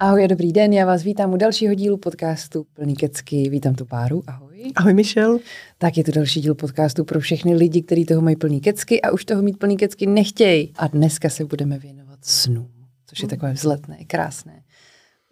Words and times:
Ahoj 0.00 0.28
dobrý 0.28 0.52
den, 0.52 0.72
já 0.72 0.86
vás 0.86 1.02
vítám 1.02 1.32
u 1.32 1.36
dalšího 1.36 1.74
dílu 1.74 1.96
podcastu 1.96 2.66
Plný 2.74 2.96
kecky. 2.96 3.48
Vítám 3.48 3.74
tu 3.74 3.84
páru, 3.84 4.22
ahoj. 4.26 4.72
Ahoj 4.76 4.94
Michel. 4.94 5.38
Tak 5.78 5.96
je 5.96 6.04
to 6.04 6.12
další 6.12 6.40
díl 6.40 6.54
podcastu 6.54 7.04
pro 7.04 7.20
všechny 7.20 7.54
lidi, 7.54 7.82
kteří 7.82 8.04
toho 8.04 8.20
mají 8.20 8.36
plný 8.36 8.60
kecky 8.60 9.02
a 9.02 9.10
už 9.10 9.24
toho 9.24 9.42
mít 9.42 9.58
plný 9.58 9.76
kecky 9.76 10.06
nechtějí. 10.06 10.72
A 10.76 10.86
dneska 10.86 11.28
se 11.28 11.44
budeme 11.44 11.78
věnovat 11.78 12.18
snu, 12.22 12.70
což 13.06 13.20
je 13.20 13.26
mm. 13.26 13.30
takové 13.30 13.52
vzletné, 13.52 13.98
krásné. 14.06 14.62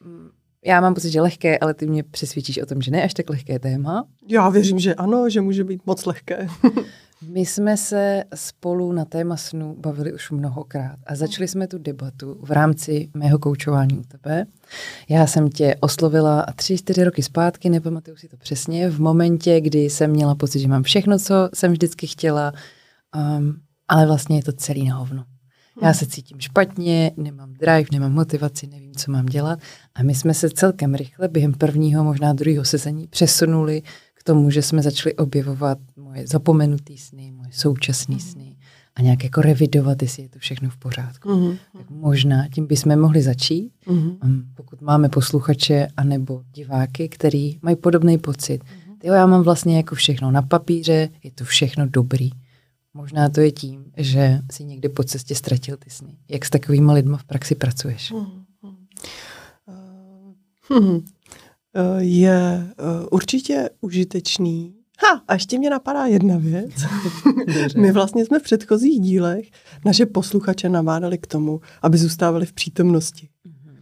Mm, 0.04 0.28
já 0.64 0.80
mám 0.80 0.94
pocit, 0.94 1.10
že 1.10 1.20
lehké, 1.20 1.58
ale 1.58 1.74
ty 1.74 1.86
mě 1.86 2.02
přesvědčíš 2.02 2.58
o 2.58 2.66
tom, 2.66 2.82
že 2.82 2.90
ne 2.90 3.02
až 3.02 3.14
tak 3.14 3.30
lehké 3.30 3.58
téma. 3.58 4.08
Já 4.28 4.48
věřím, 4.48 4.78
že 4.78 4.94
ano, 4.94 5.30
že 5.30 5.40
může 5.40 5.64
být 5.64 5.86
moc 5.86 6.06
lehké. 6.06 6.48
My 7.22 7.40
jsme 7.40 7.76
se 7.76 8.24
spolu 8.34 8.92
na 8.92 9.04
téma 9.04 9.36
snu 9.36 9.76
bavili 9.78 10.12
už 10.12 10.30
mnohokrát 10.30 10.96
a 11.06 11.14
začali 11.14 11.48
jsme 11.48 11.68
tu 11.68 11.78
debatu 11.78 12.38
v 12.40 12.50
rámci 12.50 13.08
mého 13.14 13.38
koučování 13.38 13.98
u 13.98 14.02
tebe. 14.02 14.46
Já 15.08 15.26
jsem 15.26 15.48
tě 15.50 15.76
oslovila 15.80 16.46
tři, 16.56 16.78
čtyři 16.78 17.04
roky 17.04 17.22
zpátky, 17.22 17.70
nepamatuju 17.70 18.16
si 18.16 18.28
to 18.28 18.36
přesně, 18.36 18.90
v 18.90 19.00
momentě, 19.00 19.60
kdy 19.60 19.78
jsem 19.78 20.10
měla 20.10 20.34
pocit, 20.34 20.60
že 20.60 20.68
mám 20.68 20.82
všechno, 20.82 21.18
co 21.18 21.34
jsem 21.54 21.72
vždycky 21.72 22.06
chtěla, 22.06 22.52
um, 23.38 23.56
ale 23.88 24.06
vlastně 24.06 24.36
je 24.36 24.42
to 24.42 24.52
celý 24.52 24.88
na 24.88 24.96
hovno. 24.96 25.24
Já 25.82 25.94
se 25.94 26.06
cítím 26.06 26.40
špatně, 26.40 27.12
nemám 27.16 27.52
drive, 27.52 27.84
nemám 27.92 28.12
motivaci, 28.12 28.66
nevím, 28.66 28.94
co 28.94 29.12
mám 29.12 29.26
dělat. 29.26 29.58
A 29.94 30.02
my 30.02 30.14
jsme 30.14 30.34
se 30.34 30.50
celkem 30.50 30.94
rychle 30.94 31.28
během 31.28 31.54
prvního, 31.54 32.04
možná 32.04 32.32
druhého 32.32 32.64
sezení 32.64 33.06
přesunuli 33.06 33.82
tomu, 34.26 34.50
že 34.50 34.62
jsme 34.62 34.82
začali 34.82 35.14
objevovat 35.14 35.78
moje 35.96 36.26
zapomenutý 36.26 36.98
sny, 36.98 37.32
moje 37.32 37.50
současné 37.52 38.14
mm. 38.14 38.20
sny 38.20 38.56
a 38.94 39.02
nějak 39.02 39.24
jako 39.24 39.40
revidovat, 39.40 40.02
jestli 40.02 40.22
je 40.22 40.28
to 40.28 40.38
všechno 40.38 40.70
v 40.70 40.76
pořádku. 40.76 41.36
Mm. 41.36 41.56
Tak 41.72 41.90
možná 41.90 42.48
tím 42.48 42.66
bychom 42.66 43.00
mohli 43.00 43.22
začít, 43.22 43.72
mm. 43.86 44.44
pokud 44.54 44.80
máme 44.80 45.08
posluchače 45.08 45.88
anebo 45.96 46.42
diváky, 46.54 47.08
který 47.08 47.58
mají 47.62 47.76
podobný 47.76 48.18
pocit. 48.18 48.62
Mm. 48.64 48.98
Tyjo, 48.98 49.14
já 49.14 49.26
mám 49.26 49.42
vlastně 49.42 49.76
jako 49.76 49.94
všechno 49.94 50.30
na 50.30 50.42
papíře, 50.42 51.08
je 51.24 51.30
to 51.30 51.44
všechno 51.44 51.86
dobrý. 51.86 52.30
Možná 52.94 53.28
to 53.28 53.40
je 53.40 53.52
tím, 53.52 53.84
že 53.96 54.40
si 54.50 54.64
někde 54.64 54.88
po 54.88 55.04
cestě 55.04 55.34
ztratil 55.34 55.76
ty 55.76 55.90
sny. 55.90 56.16
Jak 56.28 56.44
s 56.44 56.50
takovými 56.50 56.92
lidmi 56.92 57.16
v 57.18 57.24
praxi 57.24 57.54
pracuješ? 57.54 58.10
Mm. 58.12 58.18
Uh, 59.66 60.82
hmm. 60.82 61.00
Eh, 61.76 62.04
je 62.04 62.68
eh, 62.70 63.06
určitě 63.10 63.70
užitečný. 63.80 64.74
Ha, 64.98 65.22
a 65.28 65.34
ještě 65.34 65.58
mě 65.58 65.70
napadá 65.70 66.06
jedna 66.06 66.36
věc. 66.38 66.70
My 67.76 67.92
vlastně 67.92 68.24
jsme 68.24 68.38
v 68.38 68.42
předchozích 68.42 69.00
dílech 69.00 69.50
naše 69.84 70.06
posluchače 70.06 70.68
navádali 70.68 71.18
k 71.18 71.26
tomu, 71.26 71.60
aby 71.82 71.98
zůstávali 71.98 72.46
v 72.46 72.52
přítomnosti. 72.52 73.28
Mhm. 73.44 73.76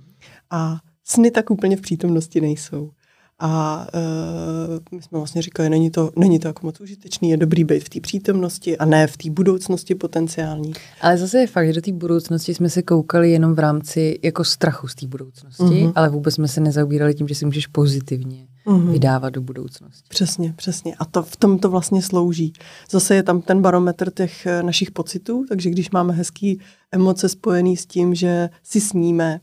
A 0.51 0.77
sny 1.05 1.31
tak 1.31 1.51
úplně 1.51 1.77
v 1.77 1.81
přítomnosti 1.81 2.41
nejsou. 2.41 2.91
A 3.39 3.87
uh, 3.95 4.97
my 4.97 5.03
jsme 5.03 5.19
vlastně 5.19 5.43
říkali, 5.43 5.71
není 5.71 5.91
to, 5.91 6.11
není 6.17 6.39
to 6.39 6.49
jako 6.49 6.67
moc 6.67 6.81
užitečný, 6.81 7.31
je 7.31 7.37
dobrý 7.37 7.65
být 7.65 7.85
v 7.85 7.89
té 7.89 8.01
přítomnosti 8.01 8.79
a 8.79 8.85
ne 8.85 9.07
v 9.07 9.17
té 9.17 9.31
budoucnosti 9.31 9.95
potenciální. 9.95 10.73
Ale 11.01 11.19
zase 11.19 11.39
je 11.39 11.47
fakt, 11.47 11.67
že 11.67 11.73
do 11.73 11.81
té 11.81 11.93
budoucnosti 11.93 12.55
jsme 12.55 12.71
se 12.71 12.83
koukali 12.83 13.31
jenom 13.31 13.55
v 13.55 13.59
rámci 13.59 14.19
jako 14.23 14.45
strachu 14.45 14.89
z 14.89 14.95
té 14.95 15.07
budoucnosti, 15.07 15.63
uh-huh. 15.63 15.93
ale 15.95 16.09
vůbec 16.09 16.35
jsme 16.35 16.49
se 16.49 16.61
nezaobírali 16.61 17.15
tím, 17.15 17.29
že 17.29 17.35
si 17.35 17.45
můžeš 17.45 17.67
pozitivně 17.67 18.47
uh-huh. 18.67 18.93
vydávat 18.93 19.31
do 19.31 19.41
budoucnosti. 19.41 20.09
Přesně, 20.09 20.55
přesně. 20.57 20.95
A 20.99 21.05
to 21.05 21.23
v 21.23 21.37
tom 21.37 21.59
to 21.59 21.71
vlastně 21.71 22.03
slouží. 22.03 22.53
Zase 22.91 23.15
je 23.15 23.23
tam 23.23 23.43
ten 23.43 23.63
barometr 23.63 24.11
těch 24.11 24.47
eh, 24.47 24.63
našich 24.63 24.91
pocitů, 24.91 25.45
takže 25.49 25.71
když 25.71 25.91
máme 25.91 26.13
hezký 26.13 26.61
emoce 26.93 27.29
spojený 27.29 27.77
s 27.77 27.87
tím, 27.87 28.15
že 28.15 28.49
si 28.63 28.81
sníme, 28.81 29.41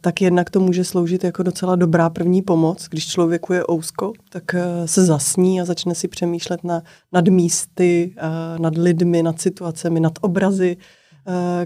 tak 0.00 0.22
jednak 0.22 0.50
to 0.50 0.60
může 0.60 0.84
sloužit 0.84 1.24
jako 1.24 1.42
docela 1.42 1.76
dobrá 1.76 2.10
první 2.10 2.42
pomoc. 2.42 2.86
Když 2.90 3.08
člověku 3.08 3.52
je 3.52 3.64
ousko, 3.70 4.12
tak 4.28 4.54
eh, 4.54 4.88
se 4.88 5.04
zasní 5.04 5.60
a 5.60 5.64
začne 5.64 5.94
si 5.94 6.08
přemýšlet 6.08 6.64
na, 6.64 6.82
nad 7.12 7.28
místy, 7.28 8.14
eh, 8.16 8.58
nad 8.58 8.76
lidmi, 8.76 9.22
nad 9.22 9.40
situacemi, 9.40 10.00
nad 10.00 10.12
obrazy, 10.20 10.76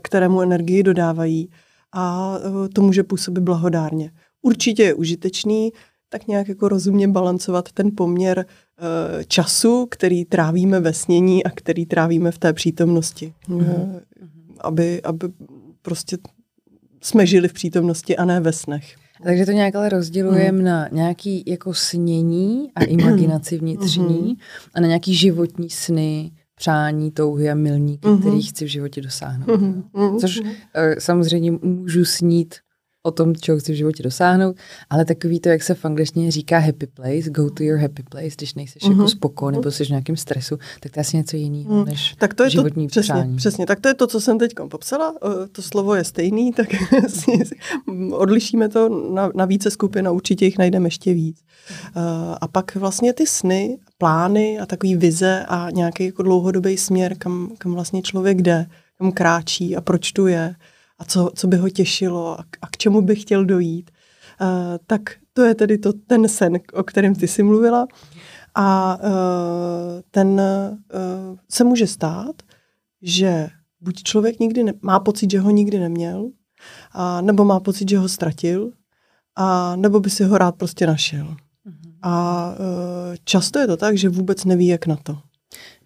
které 0.01 0.29
mu 0.29 0.41
energii 0.41 0.83
dodávají. 0.83 1.51
A 1.93 2.35
to 2.73 2.83
může 2.83 3.03
působit 3.03 3.41
blahodárně. 3.41 4.11
Určitě 4.43 4.83
je 4.83 4.95
užitečný 4.95 5.73
tak 6.09 6.27
nějak 6.27 6.49
jako 6.49 6.69
rozumně 6.69 7.09
balancovat 7.09 7.73
ten 7.73 7.91
poměr 7.97 8.47
času, 9.27 9.87
který 9.91 10.25
trávíme 10.25 10.81
ve 10.81 10.93
snění 10.93 11.45
a 11.45 11.51
který 11.51 11.87
trávíme 11.87 12.31
v 12.31 12.39
té 12.39 12.53
přítomnosti. 12.53 13.35
Mm-hmm. 13.49 14.01
Aby, 14.61 15.03
aby 15.03 15.29
prostě 15.83 16.17
jsme 17.03 17.27
žili 17.27 17.49
v 17.49 17.53
přítomnosti 17.53 18.17
a 18.17 18.25
ne 18.25 18.41
ve 18.41 18.53
snech. 18.53 18.95
Takže 19.23 19.47
to 19.47 19.53
nějak 19.53 19.75
ale 19.75 19.89
rozdělujeme 19.89 20.59
mm. 20.59 20.65
na 20.65 20.89
nějaký 20.93 21.45
jako 21.47 21.75
snění 21.75 22.71
a 22.75 22.85
imaginaci 22.85 23.59
vnitřní 23.59 24.29
mm. 24.29 24.37
a 24.75 24.81
na 24.81 24.87
nějaký 24.87 25.15
životní 25.15 25.71
sny, 25.71 26.33
přání, 26.55 27.11
touhy 27.11 27.51
a 27.51 27.55
milníky, 27.55 28.09
mm. 28.09 28.19
který 28.19 28.43
chci 28.43 28.65
v 28.65 28.69
životě 28.69 29.01
dosáhnout. 29.01 29.61
Mm. 29.61 30.19
Což 30.21 30.41
uh, 30.41 30.47
samozřejmě 30.99 31.51
můžu 31.51 32.05
snít 32.05 32.55
o 33.03 33.11
tom, 33.11 33.37
čeho 33.37 33.59
chci 33.59 33.73
v 33.73 33.77
životě 33.77 34.03
dosáhnout, 34.03 34.57
ale 34.91 35.05
takový 35.05 35.41
to, 35.41 35.49
jak 35.49 35.63
se 35.63 35.75
v 35.75 35.85
angličtině 35.85 36.31
říká 36.31 36.59
happy 36.59 36.87
place, 36.87 37.31
go 37.31 37.51
to 37.51 37.63
your 37.63 37.79
happy 37.79 38.03
place, 38.03 38.31
když 38.37 38.55
nejseš 38.55 38.83
mm-hmm. 38.83 38.91
jako 38.91 39.03
mhm. 39.03 39.09
spoko 39.09 39.51
nebo 39.51 39.71
jsi 39.71 39.85
v 39.85 39.89
nějakém 39.89 40.17
stresu, 40.17 40.59
tak 40.81 40.93
to 40.93 40.99
je 40.99 41.01
asi 41.01 41.17
něco 41.17 41.37
jiného 41.37 41.75
mm. 41.75 41.85
než 41.85 42.15
tak 42.19 42.35
to 42.35 42.43
je 42.43 42.51
životní 42.51 42.87
to, 42.87 42.91
přesně, 42.91 43.15
přání. 43.15 43.37
Přesně, 43.37 43.67
tak 43.67 43.81
to 43.81 43.89
je 43.89 43.95
to, 43.95 44.07
co 44.07 44.21
jsem 44.21 44.39
teď 44.39 44.53
popsala, 44.71 45.15
to 45.53 45.62
slovo 45.62 45.95
je 45.95 46.05
stejný, 46.05 46.53
tak 46.53 46.69
odlišíme 48.12 48.69
to 48.69 49.11
na, 49.15 49.31
na 49.35 49.45
více 49.45 49.71
skupin 49.71 50.09
a 50.09 50.11
určitě 50.11 50.45
jich 50.45 50.59
najdeme 50.59 50.87
ještě 50.87 51.15
víc. 51.15 51.41
Uh, 51.97 52.03
a 52.41 52.49
pak 52.49 52.75
vlastně 52.77 53.12
ty 53.12 53.27
sny, 53.27 53.79
plány 53.99 54.59
a 54.59 54.67
takový 54.67 54.97
vize 54.97 55.45
a 55.49 55.71
nějaký 55.71 56.05
jako 56.05 56.23
dlouhodobý 56.23 56.77
směr, 56.77 57.15
kam, 57.19 57.51
kam 57.59 57.73
vlastně 57.73 58.03
člověk 58.03 58.43
jde, 58.43 58.67
kam 58.99 59.12
kráčí 59.12 59.77
a 59.77 59.81
proč 59.81 60.12
tu 60.12 60.27
je, 60.27 60.55
a 61.03 61.05
co, 61.05 61.31
co 61.35 61.47
by 61.47 61.57
ho 61.57 61.69
těšilo 61.69 62.41
a, 62.41 62.45
a 62.63 62.67
k 62.67 62.77
čemu 62.77 63.03
by 63.03 63.17
chtěl 63.17 63.45
dojít. 63.45 63.91
Uh, 64.41 64.49
tak 64.87 65.01
to 65.33 65.43
je 65.43 65.55
tedy 65.55 65.79
to, 65.79 65.93
ten 65.93 66.29
sen, 66.29 66.59
o 66.73 66.83
kterém 66.83 67.15
ty 67.15 67.29
jsi 67.29 67.43
mluvila. 67.43 67.87
A 68.55 68.99
uh, 69.03 70.01
ten 70.11 70.29
uh, 70.29 71.37
se 71.51 71.65
může 71.65 71.87
stát, 71.87 72.43
že 73.03 73.49
buď 73.81 74.03
člověk 74.03 74.39
nikdy 74.41 74.62
ne, 74.62 74.73
má 74.83 75.01
pocit, 75.01 75.31
že 75.31 75.41
ho 75.41 75.51
nikdy 75.51 75.79
neměl, 75.79 76.31
a, 76.93 77.21
nebo 77.21 77.45
má 77.45 77.61
pocit, 77.61 77.89
že 77.89 77.99
ho 77.99 78.09
ztratil, 78.09 78.71
a 79.37 79.77
nebo 79.77 80.01
by 80.01 80.11
si 80.11 80.25
ho 80.25 80.39
rád 80.39 80.57
prostě 80.57 80.87
našel. 80.87 81.25
Mm-hmm. 81.27 81.95
A 82.03 82.47
uh, 82.51 83.17
často 83.25 83.59
je 83.59 83.67
to 83.67 83.77
tak, 83.77 83.99
že 83.99 84.09
vůbec 84.09 84.45
neví, 84.45 84.67
jak 84.67 84.87
na 84.87 84.97
to. 84.97 85.19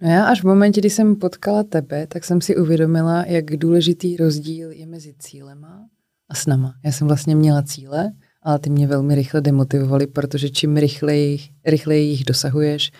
No 0.00 0.10
já 0.10 0.24
až 0.24 0.40
v 0.40 0.46
momentě, 0.46 0.80
kdy 0.80 0.90
jsem 0.90 1.16
potkala 1.16 1.62
tebe, 1.62 2.06
tak 2.06 2.24
jsem 2.24 2.40
si 2.40 2.56
uvědomila, 2.56 3.24
jak 3.26 3.56
důležitý 3.56 4.16
rozdíl 4.16 4.70
je 4.70 4.86
mezi 4.86 5.14
cílema 5.18 5.84
a 6.28 6.34
snama. 6.34 6.74
Já 6.84 6.92
jsem 6.92 7.06
vlastně 7.06 7.36
měla 7.36 7.62
cíle, 7.62 8.12
ale 8.42 8.58
ty 8.58 8.70
mě 8.70 8.86
velmi 8.86 9.14
rychle 9.14 9.40
demotivovaly, 9.40 10.06
protože 10.06 10.50
čím 10.50 10.76
rychleji, 10.76 11.38
rychleji 11.64 12.08
jich 12.08 12.24
dosahuješ, 12.24 12.92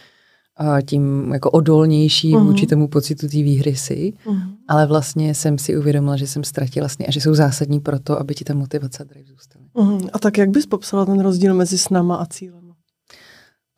a 0.56 0.80
tím 0.80 1.32
jako 1.32 1.50
odolnější 1.50 2.32
uh-huh. 2.32 2.46
vůči 2.46 2.66
tomu 2.66 2.88
pocitu 2.88 3.28
té 3.28 3.36
výhry 3.36 3.76
si. 3.76 4.12
Uh-huh. 4.26 4.42
Ale 4.68 4.86
vlastně 4.86 5.34
jsem 5.34 5.58
si 5.58 5.76
uvědomila, 5.76 6.16
že 6.16 6.26
jsem 6.26 6.44
ztratila 6.44 6.88
sny 6.88 7.06
a 7.06 7.10
že 7.10 7.20
jsou 7.20 7.34
zásadní 7.34 7.80
pro 7.80 7.98
to, 7.98 8.20
aby 8.20 8.34
ti 8.34 8.44
ta 8.44 8.54
motivace 8.54 9.02
a 9.02 9.06
drive 9.06 9.28
zůstaly. 9.28 9.64
Uh-huh. 9.74 10.08
A 10.12 10.18
tak 10.18 10.38
jak 10.38 10.50
bys 10.50 10.66
popsala 10.66 11.06
ten 11.06 11.20
rozdíl 11.20 11.54
mezi 11.54 11.78
snama 11.78 12.16
a 12.16 12.26
cílem? 12.26 12.65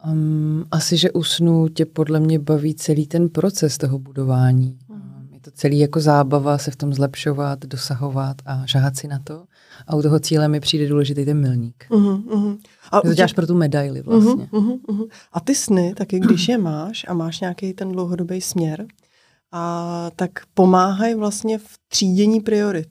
Um, 0.06 0.64
asi, 0.70 0.96
že 0.96 1.10
usnu 1.10 1.68
tě 1.68 1.86
podle 1.86 2.20
mě 2.20 2.38
baví 2.38 2.74
celý 2.74 3.06
ten 3.06 3.28
proces 3.28 3.78
toho 3.78 3.98
budování. 3.98 4.78
Um, 4.88 5.28
je 5.32 5.40
to 5.40 5.50
celý 5.50 5.78
jako 5.78 6.00
zábava 6.00 6.58
se 6.58 6.70
v 6.70 6.76
tom 6.76 6.94
zlepšovat, 6.94 7.66
dosahovat 7.66 8.36
a 8.46 8.62
žáhat 8.66 8.96
si 8.96 9.08
na 9.08 9.18
to. 9.24 9.44
A 9.86 9.96
u 9.96 10.02
toho 10.02 10.20
cíle 10.20 10.48
mi 10.48 10.60
přijde 10.60 10.88
důležitý 10.88 11.24
ten 11.24 11.40
milník. 11.40 11.86
Uh-huh, 11.90 12.24
uh-huh. 12.24 12.58
A 12.92 13.00
to 13.00 13.14
děláš 13.14 13.32
pro 13.32 13.46
tu 13.46 13.54
medaili 13.54 14.02
vlastně. 14.02 14.48
Uh-huh, 14.52 14.80
uh-huh. 14.80 15.08
A 15.32 15.40
ty 15.40 15.54
sny, 15.54 15.94
taky 15.96 16.20
když 16.20 16.48
je 16.48 16.58
máš 16.58 17.06
a 17.08 17.14
máš 17.14 17.40
nějaký 17.40 17.72
ten 17.72 17.92
dlouhodobý 17.92 18.40
směr, 18.40 18.86
a 19.52 20.10
tak 20.16 20.30
pomáhají 20.54 21.14
vlastně 21.14 21.58
v 21.58 21.78
třídění 21.88 22.40
priorit. 22.40 22.88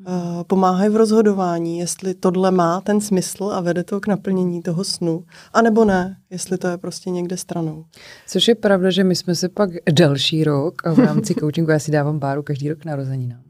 Uh, 0.00 0.42
pomáhají 0.46 0.90
v 0.90 0.96
rozhodování, 0.96 1.78
jestli 1.78 2.14
tohle 2.14 2.50
má 2.50 2.80
ten 2.80 3.00
smysl 3.00 3.44
a 3.44 3.60
vede 3.60 3.84
to 3.84 4.00
k 4.00 4.06
naplnění 4.06 4.62
toho 4.62 4.84
snu, 4.84 5.24
anebo 5.52 5.84
ne, 5.84 6.16
jestli 6.30 6.58
to 6.58 6.68
je 6.68 6.78
prostě 6.78 7.10
někde 7.10 7.36
stranou. 7.36 7.84
Což 8.26 8.48
je 8.48 8.54
pravda, 8.54 8.90
že 8.90 9.04
my 9.04 9.16
jsme 9.16 9.34
se 9.34 9.48
pak 9.48 9.70
další 9.92 10.44
rok 10.44 10.86
a 10.86 10.92
v 10.92 10.98
rámci 10.98 11.34
coachingu, 11.40 11.70
já 11.70 11.78
si 11.78 11.90
dávám 11.90 12.18
báru 12.18 12.42
každý 12.42 12.68
rok 12.68 12.84
narozeninám, 12.84 13.40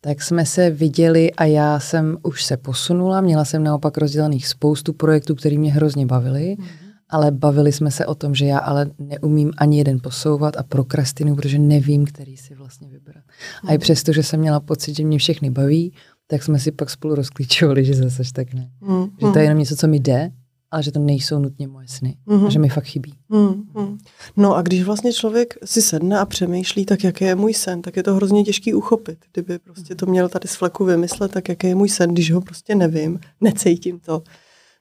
tak 0.00 0.22
jsme 0.22 0.46
se 0.46 0.70
viděli 0.70 1.32
a 1.32 1.44
já 1.44 1.80
jsem 1.80 2.18
už 2.22 2.44
se 2.44 2.56
posunula, 2.56 3.20
měla 3.20 3.44
jsem 3.44 3.64
naopak 3.64 3.98
rozdělených 3.98 4.48
spoustu 4.48 4.92
projektů, 4.92 5.34
které 5.34 5.58
mě 5.58 5.72
hrozně 5.72 6.06
bavily. 6.06 6.56
Mm 6.58 6.83
ale 7.10 7.30
bavili 7.30 7.72
jsme 7.72 7.90
se 7.90 8.06
o 8.06 8.14
tom, 8.14 8.34
že 8.34 8.46
já 8.46 8.58
ale 8.58 8.90
neumím 8.98 9.52
ani 9.56 9.78
jeden 9.78 10.00
posouvat 10.00 10.56
a 10.56 10.62
prokrastinu, 10.62 11.36
protože 11.36 11.58
nevím, 11.58 12.04
který 12.04 12.36
si 12.36 12.54
vlastně 12.54 12.88
vybrat. 12.88 13.24
A 13.64 13.70
i 13.70 13.74
mhm. 13.74 13.80
přesto, 13.80 14.12
že 14.12 14.22
jsem 14.22 14.40
měla 14.40 14.60
pocit, 14.60 14.96
že 14.96 15.04
mě 15.04 15.18
všechny 15.18 15.50
baví, 15.50 15.92
tak 16.26 16.42
jsme 16.42 16.58
si 16.58 16.72
pak 16.72 16.90
spolu 16.90 17.14
rozklíčovali, 17.14 17.84
že 17.84 17.94
zase 17.94 18.22
tak 18.32 18.54
ne. 18.54 18.70
Mm, 18.80 19.04
že 19.20 19.26
to 19.32 19.38
je 19.38 19.44
jenom 19.44 19.58
něco, 19.58 19.76
co 19.76 19.88
mi 19.88 20.00
jde, 20.00 20.30
ale 20.70 20.82
že 20.82 20.92
to 20.92 20.98
nejsou 20.98 21.38
nutně 21.38 21.68
moje 21.68 21.88
sny. 21.88 22.16
Mm-hmm. 22.26 22.46
A 22.46 22.50
že 22.50 22.58
mi 22.58 22.68
fakt 22.68 22.84
chybí. 22.84 23.14
Mm-hmm. 23.30 23.98
No 24.36 24.54
a 24.54 24.62
když 24.62 24.82
vlastně 24.82 25.12
člověk 25.12 25.54
si 25.64 25.82
sedne 25.82 26.18
a 26.18 26.26
přemýšlí, 26.26 26.84
tak 26.84 27.04
jaký 27.04 27.24
je 27.24 27.34
můj 27.34 27.54
sen, 27.54 27.82
tak 27.82 27.96
je 27.96 28.02
to 28.02 28.14
hrozně 28.14 28.44
těžký 28.44 28.74
uchopit. 28.74 29.18
Kdyby 29.32 29.58
prostě 29.58 29.94
to 29.94 30.06
měl 30.06 30.28
tady 30.28 30.48
z 30.48 30.54
fleku 30.54 30.84
vymyslet, 30.84 31.32
tak 31.32 31.48
jaký 31.48 31.66
je 31.66 31.74
můj 31.74 31.88
sen, 31.88 32.10
když 32.10 32.32
ho 32.32 32.40
prostě 32.40 32.74
nevím, 32.74 33.20
necítím 33.40 34.00
to. 34.00 34.22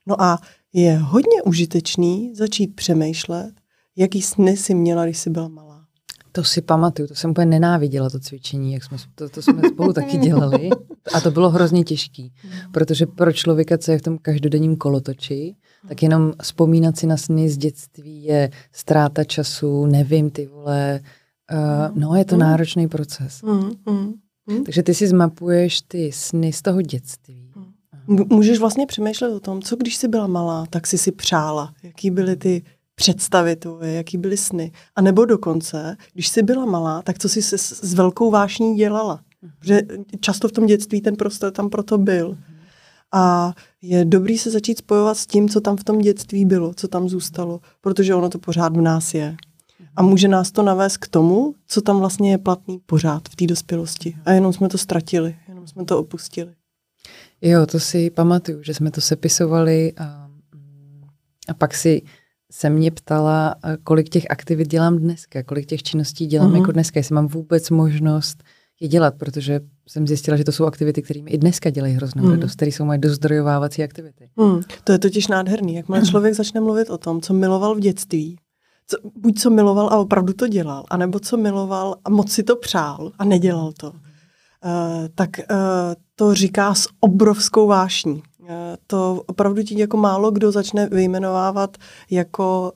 No 0.06 0.22
a 0.22 0.40
je 0.74 0.98
hodně 0.98 1.42
užitečný 1.46 2.36
začít 2.36 2.76
přemýšlet, 2.76 3.52
jaký 3.96 4.22
sny 4.22 4.58
si 4.58 4.76
měla, 4.76 5.06
když 5.06 5.18
jsi 5.18 5.30
byla 5.30 5.48
malá. 5.48 5.74
To 6.32 6.44
si 6.44 6.62
pamatuju, 6.62 7.08
to 7.08 7.16
jsem 7.16 7.32
úplně 7.32 7.46
nenáviděla, 7.46 8.10
to 8.10 8.20
cvičení, 8.20 8.74
jak 8.74 8.84
jsme, 8.84 8.98
to, 9.16 9.30
to 9.30 9.42
jsme 9.42 9.62
spolu 9.74 9.94
taky 9.94 10.18
dělali. 10.18 10.70
A 11.14 11.22
to 11.22 11.32
bylo 11.32 11.50
hrozně 11.50 11.84
těžký, 11.84 12.34
protože 12.72 13.06
pro 13.06 13.34
člověka, 13.34 13.78
co 13.78 13.92
je 13.92 13.98
v 13.98 14.02
tom 14.02 14.18
každodenním 14.18 14.76
kolotoči, 14.76 15.56
tak 15.88 16.04
jenom 16.04 16.34
vzpomínat 16.42 16.98
si 16.98 17.08
na 17.08 17.18
sny 17.18 17.50
z 17.50 17.58
dětství 17.58 18.24
je 18.24 18.50
ztráta 18.72 19.24
času, 19.24 19.86
nevím, 19.86 20.30
ty 20.30 20.48
vole. 20.48 21.00
Uh, 21.54 21.98
no, 21.98 22.16
je 22.16 22.26
to 22.26 22.38
náročný 22.38 22.88
proces. 22.88 23.42
Takže 24.66 24.84
ty 24.84 24.94
si 24.94 25.08
zmapuješ 25.08 25.82
ty 25.82 26.12
sny 26.12 26.54
z 26.54 26.62
toho 26.62 26.82
dětství. 26.82 27.43
Můžeš 28.08 28.60
vlastně 28.60 28.86
přemýšlet 28.86 29.34
o 29.34 29.40
tom, 29.40 29.62
co 29.62 29.76
když 29.76 29.96
jsi 29.96 30.08
byla 30.08 30.28
malá, 30.28 30.66
tak 30.70 30.88
jsi 30.88 30.98
si 30.98 31.12
přála. 31.12 31.74
Jaký 31.84 32.12
byly 32.12 32.36
ty 32.36 32.64
představy 32.96 33.56
tvoje, 33.56 33.94
jaký 33.94 34.18
byly 34.18 34.38
sny. 34.38 34.72
A 34.96 35.02
nebo 35.02 35.26
dokonce, 35.26 35.98
když 36.14 36.28
jsi 36.28 36.44
byla 36.44 36.66
malá, 36.66 37.02
tak 37.02 37.20
co 37.20 37.30
jsi 37.30 37.42
s, 37.42 37.54
s 37.84 37.94
velkou 37.94 38.32
vášní 38.32 38.76
dělala. 38.76 39.20
Protože 39.60 39.82
často 40.20 40.48
v 40.48 40.52
tom 40.52 40.66
dětství 40.66 41.02
ten 41.02 41.16
prostor 41.16 41.52
tam 41.52 41.70
proto 41.70 41.98
byl. 41.98 42.38
A 43.12 43.54
je 43.82 44.06
dobrý 44.06 44.38
se 44.38 44.52
začít 44.52 44.78
spojovat 44.78 45.18
s 45.18 45.28
tím, 45.28 45.50
co 45.50 45.62
tam 45.62 45.78
v 45.78 45.84
tom 45.84 46.00
dětství 46.00 46.46
bylo, 46.46 46.74
co 46.74 46.88
tam 46.88 47.10
zůstalo, 47.10 47.60
protože 47.82 48.16
ono 48.16 48.30
to 48.30 48.40
pořád 48.40 48.78
v 48.78 48.82
nás 48.82 49.14
je. 49.14 49.36
A 49.96 50.02
může 50.02 50.28
nás 50.28 50.52
to 50.52 50.64
navést 50.64 50.98
k 50.98 51.08
tomu, 51.08 51.56
co 51.68 51.82
tam 51.82 52.00
vlastně 52.00 52.32
je 52.32 52.38
platný 52.38 52.80
pořád 52.86 53.30
v 53.30 53.36
té 53.36 53.48
dospělosti. 53.48 54.16
A 54.26 54.32
jenom 54.32 54.54
jsme 54.54 54.70
to 54.70 54.78
ztratili, 54.78 55.36
jenom 55.48 55.68
jsme 55.68 55.86
to 55.86 56.00
opustili. 56.00 56.54
Jo, 57.44 57.66
to 57.66 57.80
si 57.80 58.10
pamatuju, 58.10 58.64
že 58.64 58.74
jsme 58.74 58.92
to 58.92 59.02
sepisovali 59.02 59.94
a, 59.98 60.30
a 61.48 61.54
pak 61.54 61.74
si 61.74 62.02
se 62.52 62.70
mě 62.70 62.92
ptala, 62.92 63.56
kolik 63.84 64.10
těch 64.10 64.26
aktivit 64.30 64.68
dělám 64.68 64.98
dneska, 64.98 65.44
kolik 65.44 65.66
těch 65.66 65.84
činností 65.84 66.26
dělám 66.26 66.52
mm-hmm. 66.52 66.58
jako 66.58 66.72
dneska, 66.72 67.00
jestli 67.00 67.16
mám 67.16 67.28
vůbec 67.28 67.70
možnost 67.70 68.44
je 68.80 68.88
dělat, 68.88 69.16
protože 69.18 69.60
jsem 69.88 70.08
zjistila, 70.08 70.38
že 70.38 70.44
to 70.44 70.52
jsou 70.52 70.66
aktivity, 70.66 71.02
kterými 71.02 71.32
i 71.32 71.38
dneska 71.38 71.70
dělají 71.70 71.94
hroznou 71.94 72.24
mm. 72.24 72.32
radost, 72.32 72.56
které 72.56 72.72
jsou 72.72 72.86
moje 72.86 72.98
dozdrojovávací 72.98 73.84
aktivity. 73.84 74.30
Mm. 74.36 74.62
To 74.84 74.92
je 74.92 75.00
totiž 75.00 75.28
nádherný. 75.28 75.76
Jak 75.76 75.88
má 75.88 76.02
člověk 76.02 76.34
začne 76.34 76.62
mluvit 76.62 76.90
o 76.90 76.98
tom, 76.98 77.22
co 77.22 77.34
miloval 77.34 77.76
v 77.76 77.80
dětství, 77.80 78.38
co, 78.88 78.98
buď 79.16 79.40
co 79.40 79.50
miloval 79.50 79.88
a 79.88 79.98
opravdu 79.98 80.34
to 80.34 80.48
dělal, 80.48 80.84
anebo 80.90 81.20
co 81.20 81.38
miloval 81.38 81.96
a 82.06 82.10
moc 82.10 82.32
si 82.32 82.44
to 82.44 82.56
přál 82.56 83.12
a 83.20 83.26
nedělal 83.26 83.72
to, 83.72 83.94
tak 85.16 85.30
uh, 85.40 85.58
to 86.16 86.34
říká 86.34 86.74
s 86.74 86.88
obrovskou 87.00 87.68
vášní. 87.68 88.24
Eh, 88.48 88.78
to 88.88 89.24
opravdu 89.26 89.64
ti 89.64 89.80
jako 89.80 89.98
málo 89.98 90.32
kdo 90.32 90.52
začne 90.52 90.88
vyjmenovávat 90.88 91.78
jako 92.10 92.74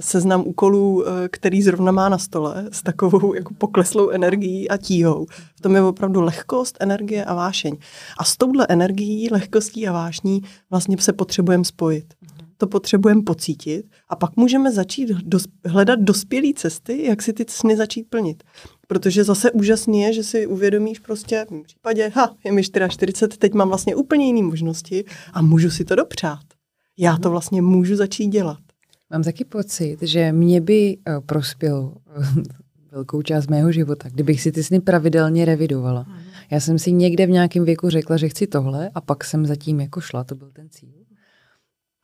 seznam 0.00 0.42
úkolů, 0.46 1.04
který 1.30 1.62
zrovna 1.62 1.92
má 1.92 2.08
na 2.08 2.18
stole 2.18 2.68
s 2.72 2.82
takovou 2.82 3.34
jako 3.34 3.54
pokleslou 3.54 4.08
energií 4.08 4.68
a 4.68 4.76
tíhou. 4.76 5.26
V 5.56 5.60
tom 5.60 5.74
je 5.74 5.82
opravdu 5.82 6.20
lehkost, 6.20 6.76
energie 6.80 7.24
a 7.24 7.34
vášeň. 7.34 7.76
A 8.18 8.24
s 8.24 8.36
touhle 8.36 8.66
energií, 8.68 9.28
lehkostí 9.30 9.88
a 9.88 9.92
vášní 9.92 10.42
vlastně 10.70 10.96
se 10.98 11.12
potřebujeme 11.12 11.64
spojit. 11.64 12.14
To 12.58 12.66
potřebujeme 12.66 13.22
pocítit 13.22 13.86
a 14.08 14.16
pak 14.16 14.36
můžeme 14.36 14.72
začít 14.72 15.08
dos- 15.08 15.48
hledat 15.64 16.00
dospělé 16.00 16.48
cesty, 16.56 17.06
jak 17.06 17.22
si 17.22 17.32
ty 17.32 17.44
sny 17.48 17.76
začít 17.76 18.10
plnit. 18.10 18.42
Protože 18.86 19.24
zase 19.24 19.50
úžasný 19.50 20.00
je, 20.00 20.12
že 20.12 20.22
si 20.22 20.46
uvědomíš 20.46 20.98
prostě 20.98 21.46
v 21.50 21.62
případě, 21.62 22.12
ha, 22.14 22.34
je 22.44 22.52
mi 22.52 22.62
44, 22.62 23.38
teď 23.38 23.54
mám 23.54 23.68
vlastně 23.68 23.96
úplně 23.96 24.26
jiné 24.26 24.42
možnosti 24.42 25.04
a 25.32 25.42
můžu 25.42 25.70
si 25.70 25.84
to 25.84 25.94
dopřát. 25.94 26.44
Já 26.98 27.16
to 27.16 27.30
vlastně 27.30 27.62
můžu 27.62 27.96
začít 27.96 28.26
dělat. 28.26 28.58
Mám 29.10 29.22
taky 29.22 29.44
pocit, 29.44 29.96
že 30.02 30.32
mě 30.32 30.60
by 30.60 30.96
prospělo 31.26 31.94
uh, 32.18 32.24
velkou 32.92 33.22
část 33.22 33.50
mého 33.50 33.72
života, 33.72 34.08
kdybych 34.08 34.40
si 34.40 34.52
ty 34.52 34.62
sny 34.62 34.80
pravidelně 34.80 35.44
revidovala. 35.44 36.06
Já 36.50 36.60
jsem 36.60 36.78
si 36.78 36.92
někde 36.92 37.26
v 37.26 37.30
nějakém 37.30 37.64
věku 37.64 37.90
řekla, 37.90 38.16
že 38.16 38.28
chci 38.28 38.46
tohle 38.46 38.90
a 38.94 39.00
pak 39.00 39.24
jsem 39.24 39.46
zatím 39.46 39.80
jako 39.80 40.00
šla, 40.00 40.24
to 40.24 40.34
byl 40.34 40.50
ten 40.52 40.68
cíl. 40.70 41.05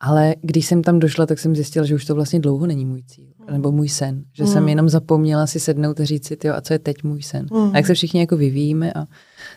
Ale 0.05 0.35
když 0.41 0.65
jsem 0.65 0.81
tam 0.81 0.99
došla, 0.99 1.25
tak 1.25 1.39
jsem 1.39 1.55
zjistila, 1.55 1.85
že 1.85 1.95
už 1.95 2.05
to 2.05 2.15
vlastně 2.15 2.39
dlouho 2.39 2.67
není 2.67 2.85
můj 2.85 3.03
cíl, 3.03 3.27
nebo 3.51 3.71
můj 3.71 3.89
sen. 3.89 4.23
Že 4.33 4.43
mm. 4.43 4.49
jsem 4.49 4.69
jenom 4.69 4.89
zapomněla 4.89 5.47
si 5.47 5.59
sednout 5.59 5.99
a 5.99 6.03
říct 6.03 6.27
si, 6.27 6.35
tyjo, 6.35 6.53
a 6.53 6.61
co 6.61 6.73
je 6.73 6.79
teď 6.79 7.03
můj 7.03 7.21
sen. 7.21 7.45
Mm. 7.51 7.71
A 7.73 7.77
jak 7.77 7.87
se 7.87 7.93
všichni 7.93 8.19
jako 8.19 8.37
vyvíjíme 8.37 8.93
a 8.93 9.05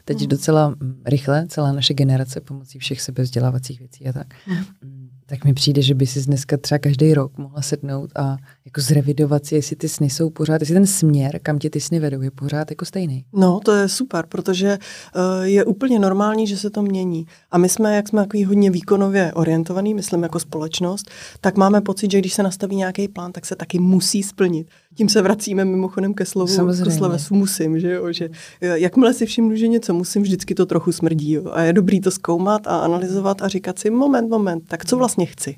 teď 0.05 0.21
mm. 0.21 0.29
docela 0.29 0.75
rychle, 1.07 1.47
celá 1.49 1.73
naše 1.73 1.95
generace 1.95 2.41
pomocí 2.41 2.79
všech 2.79 3.01
sebevzdělávacích 3.01 3.79
věcí 3.79 4.09
a 4.09 4.13
tak, 4.13 4.27
mm 4.47 5.07
tak 5.27 5.45
mi 5.45 5.55
přijde, 5.55 5.83
že 5.83 5.95
by 5.95 6.07
si 6.07 6.23
dneska 6.23 6.57
třeba 6.57 6.79
každý 6.79 7.15
rok 7.15 7.39
mohla 7.39 7.63
sednout 7.63 8.11
a 8.17 8.37
jako 8.67 8.81
zrevidovat 8.81 9.47
si, 9.47 9.55
jestli 9.55 9.77
ty 9.77 9.89
sny 9.89 10.11
jsou 10.11 10.31
pořád, 10.31 10.63
jestli 10.63 10.75
ten 10.75 10.87
směr, 10.87 11.39
kam 11.43 11.59
tě 11.59 11.71
ty 11.71 11.81
sny 11.81 12.01
vedou, 12.01 12.21
je 12.21 12.31
pořád 12.31 12.71
jako 12.71 12.85
stejný. 12.85 13.25
No, 13.33 13.61
to 13.65 13.73
je 13.73 13.89
super, 13.89 14.27
protože 14.29 14.79
uh, 15.17 15.45
je 15.45 15.65
úplně 15.65 15.99
normální, 15.99 16.47
že 16.47 16.57
se 16.57 16.71
to 16.71 16.83
mění. 16.83 17.27
A 17.51 17.59
my 17.59 17.69
jsme, 17.69 17.97
jak 17.97 18.09
jsme 18.09 18.23
takový 18.23 18.45
hodně 18.45 18.71
výkonově 18.71 19.33
orientovaný, 19.35 19.95
myslím 19.95 20.23
jako 20.23 20.41
společnost, 20.41 21.11
tak 21.41 21.57
máme 21.57 21.81
pocit, 21.81 22.11
že 22.11 22.19
když 22.19 22.35
se 22.35 22.43
nastaví 22.43 22.77
nějaký 22.77 23.09
plán, 23.09 23.33
tak 23.33 23.47
se 23.47 23.57
taky 23.57 23.79
musí 23.79 24.23
splnit. 24.23 24.69
Tím 24.95 25.09
se 25.09 25.23
vracíme 25.23 25.65
mimochodem 25.65 26.15
ke 26.15 26.25
slovu, 26.25 26.53
Samozřejmě. 26.53 26.85
ke 26.85 26.91
slovesu 26.91 27.35
musím, 27.35 27.81
že 27.81 27.93
jo, 27.93 28.13
že 28.13 28.29
eh, 28.61 28.79
jakmile 28.79 29.15
si 29.15 29.27
všimnu, 29.27 29.57
že 29.57 29.69
něco 29.69 29.95
musím, 29.95 30.23
vždycky 30.23 30.55
to 30.55 30.67
trochu 30.67 30.93
smrdí, 30.93 31.33
jo. 31.33 31.51
A 31.53 31.63
je 31.63 31.73
dobrý 31.73 32.01
to 32.01 32.11
zkoumat 32.11 32.67
a 32.67 32.79
analyzovat 32.79 33.43
a 33.43 33.49
říkat 33.49 33.79
si, 33.79 33.91
moment, 33.91 34.29
moment, 34.29 34.65
tak 34.69 34.85
co 34.85 34.97
vlastně 34.97 35.27
chci? 35.27 35.57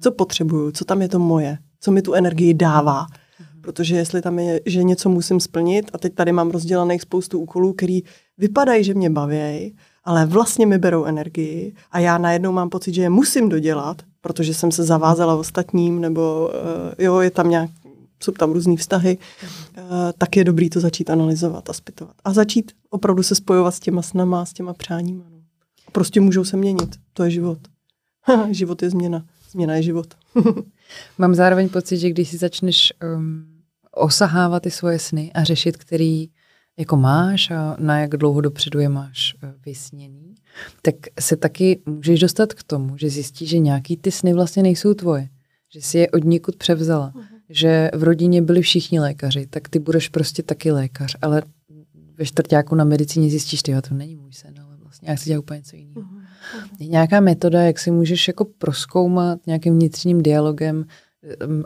Co 0.00 0.12
potřebuju? 0.12 0.70
Co 0.70 0.84
tam 0.84 1.02
je 1.02 1.08
to 1.08 1.18
moje? 1.18 1.58
Co 1.84 1.90
mi 1.90 2.02
tu 2.02 2.12
energii 2.12 2.54
dává? 2.54 3.06
Protože 3.60 3.96
jestli 3.96 4.22
tam 4.22 4.38
je, 4.38 4.60
že 4.66 4.82
něco 4.82 5.08
musím 5.08 5.40
splnit 5.40 5.90
a 5.92 5.98
teď 5.98 6.14
tady 6.14 6.32
mám 6.32 6.50
rozdělaných 6.50 7.02
spoustu 7.02 7.38
úkolů, 7.38 7.72
který 7.72 8.02
vypadají, 8.38 8.84
že 8.84 8.94
mě 8.94 9.10
baví, 9.10 9.76
ale 10.04 10.26
vlastně 10.26 10.66
mi 10.66 10.78
berou 10.78 11.04
energii 11.04 11.74
a 11.90 11.98
já 11.98 12.18
najednou 12.18 12.52
mám 12.52 12.68
pocit, 12.68 12.94
že 12.94 13.02
je 13.02 13.10
musím 13.10 13.48
dodělat, 13.48 14.02
protože 14.20 14.54
jsem 14.54 14.72
se 14.72 14.84
zavázala 14.84 15.36
ostatním, 15.36 16.00
nebo 16.00 16.50
uh, 16.52 17.04
jo, 17.04 17.20
je 17.20 17.30
tam 17.30 17.50
nějak, 17.50 17.70
jsou 18.22 18.32
tam 18.32 18.52
různý 18.52 18.76
vztahy, 18.76 19.18
uh, 19.78 19.84
tak 20.18 20.36
je 20.36 20.44
dobrý 20.44 20.70
to 20.70 20.80
začít 20.80 21.10
analyzovat 21.10 21.70
a 21.70 21.72
zpytovat. 21.72 22.14
A 22.24 22.32
začít 22.32 22.72
opravdu 22.90 23.22
se 23.22 23.34
spojovat 23.34 23.74
s 23.74 23.80
těma 23.80 24.02
snama, 24.02 24.44
s 24.44 24.52
těma 24.52 24.74
přáníma. 24.74 25.24
No. 25.30 25.38
Prostě 25.92 26.20
můžou 26.20 26.44
se 26.44 26.56
měnit. 26.56 26.96
To 27.12 27.24
je 27.24 27.30
život. 27.30 27.58
život 28.50 28.82
je 28.82 28.90
změna. 28.90 29.24
Změna 29.54 29.74
je 29.74 29.82
život. 29.82 30.14
Mám 31.18 31.34
zároveň 31.34 31.68
pocit, 31.68 31.98
že 31.98 32.10
když 32.10 32.28
si 32.28 32.36
začneš 32.36 32.92
um, 33.16 33.46
osahávat 33.92 34.62
ty 34.62 34.70
svoje 34.70 34.98
sny 34.98 35.30
a 35.34 35.44
řešit, 35.44 35.76
který 35.76 36.28
jako 36.78 36.96
máš 36.96 37.50
a 37.50 37.76
na 37.78 38.00
jak 38.00 38.10
dlouho 38.10 38.40
dopředu 38.40 38.80
je 38.80 38.88
máš 38.88 39.34
uh, 39.42 39.50
vysněný, 39.66 40.34
tak 40.82 40.94
se 41.20 41.36
taky 41.36 41.80
můžeš 41.86 42.20
dostat 42.20 42.52
k 42.52 42.62
tomu, 42.62 42.96
že 42.98 43.10
zjistíš, 43.10 43.48
že 43.48 43.58
nějaký 43.58 43.96
ty 43.96 44.10
sny 44.10 44.34
vlastně 44.34 44.62
nejsou 44.62 44.94
tvoje. 44.94 45.28
Že 45.72 45.82
si 45.82 45.98
je 45.98 46.10
od 46.10 46.24
někud 46.24 46.56
převzala. 46.56 47.12
Uh-huh. 47.14 47.24
Že 47.48 47.90
v 47.94 48.02
rodině 48.02 48.42
byli 48.42 48.62
všichni 48.62 49.00
lékaři, 49.00 49.46
tak 49.46 49.68
ty 49.68 49.78
budeš 49.78 50.08
prostě 50.08 50.42
taky 50.42 50.72
lékař. 50.72 51.16
Ale 51.22 51.42
ve 52.18 52.24
čtvrtáku 52.24 52.74
na 52.74 52.84
medicíně 52.84 53.30
zjistíš, 53.30 53.62
že 53.66 53.82
to 53.82 53.94
není 53.94 54.16
můj 54.16 54.32
sen, 54.32 54.54
ale 54.66 54.76
vlastně 54.76 55.08
já 55.08 55.14
chci 55.14 55.30
dělat 55.30 55.38
úplně 55.38 55.58
něco 55.58 55.76
jiného. 55.76 56.00
Uh-huh. 56.00 56.13
Je 56.78 56.86
nějaká 56.86 57.20
metoda, 57.20 57.62
jak 57.62 57.78
si 57.78 57.90
můžeš 57.90 58.28
jako 58.28 58.44
proskoumat 58.44 59.46
nějakým 59.46 59.74
vnitřním 59.74 60.22
dialogem, 60.22 60.84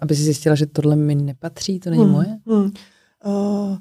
aby 0.02 0.16
si 0.16 0.23
zjistila, 0.23 0.54
že 0.54 0.66
tohle 0.66 0.97
mi 0.97 1.14
nepatří, 1.14 1.80
to 1.80 1.90
není 1.90 2.02
hmm, 2.02 2.12
moje? 2.12 2.38
Hmm. 2.47 2.71
Uh, 3.26 3.76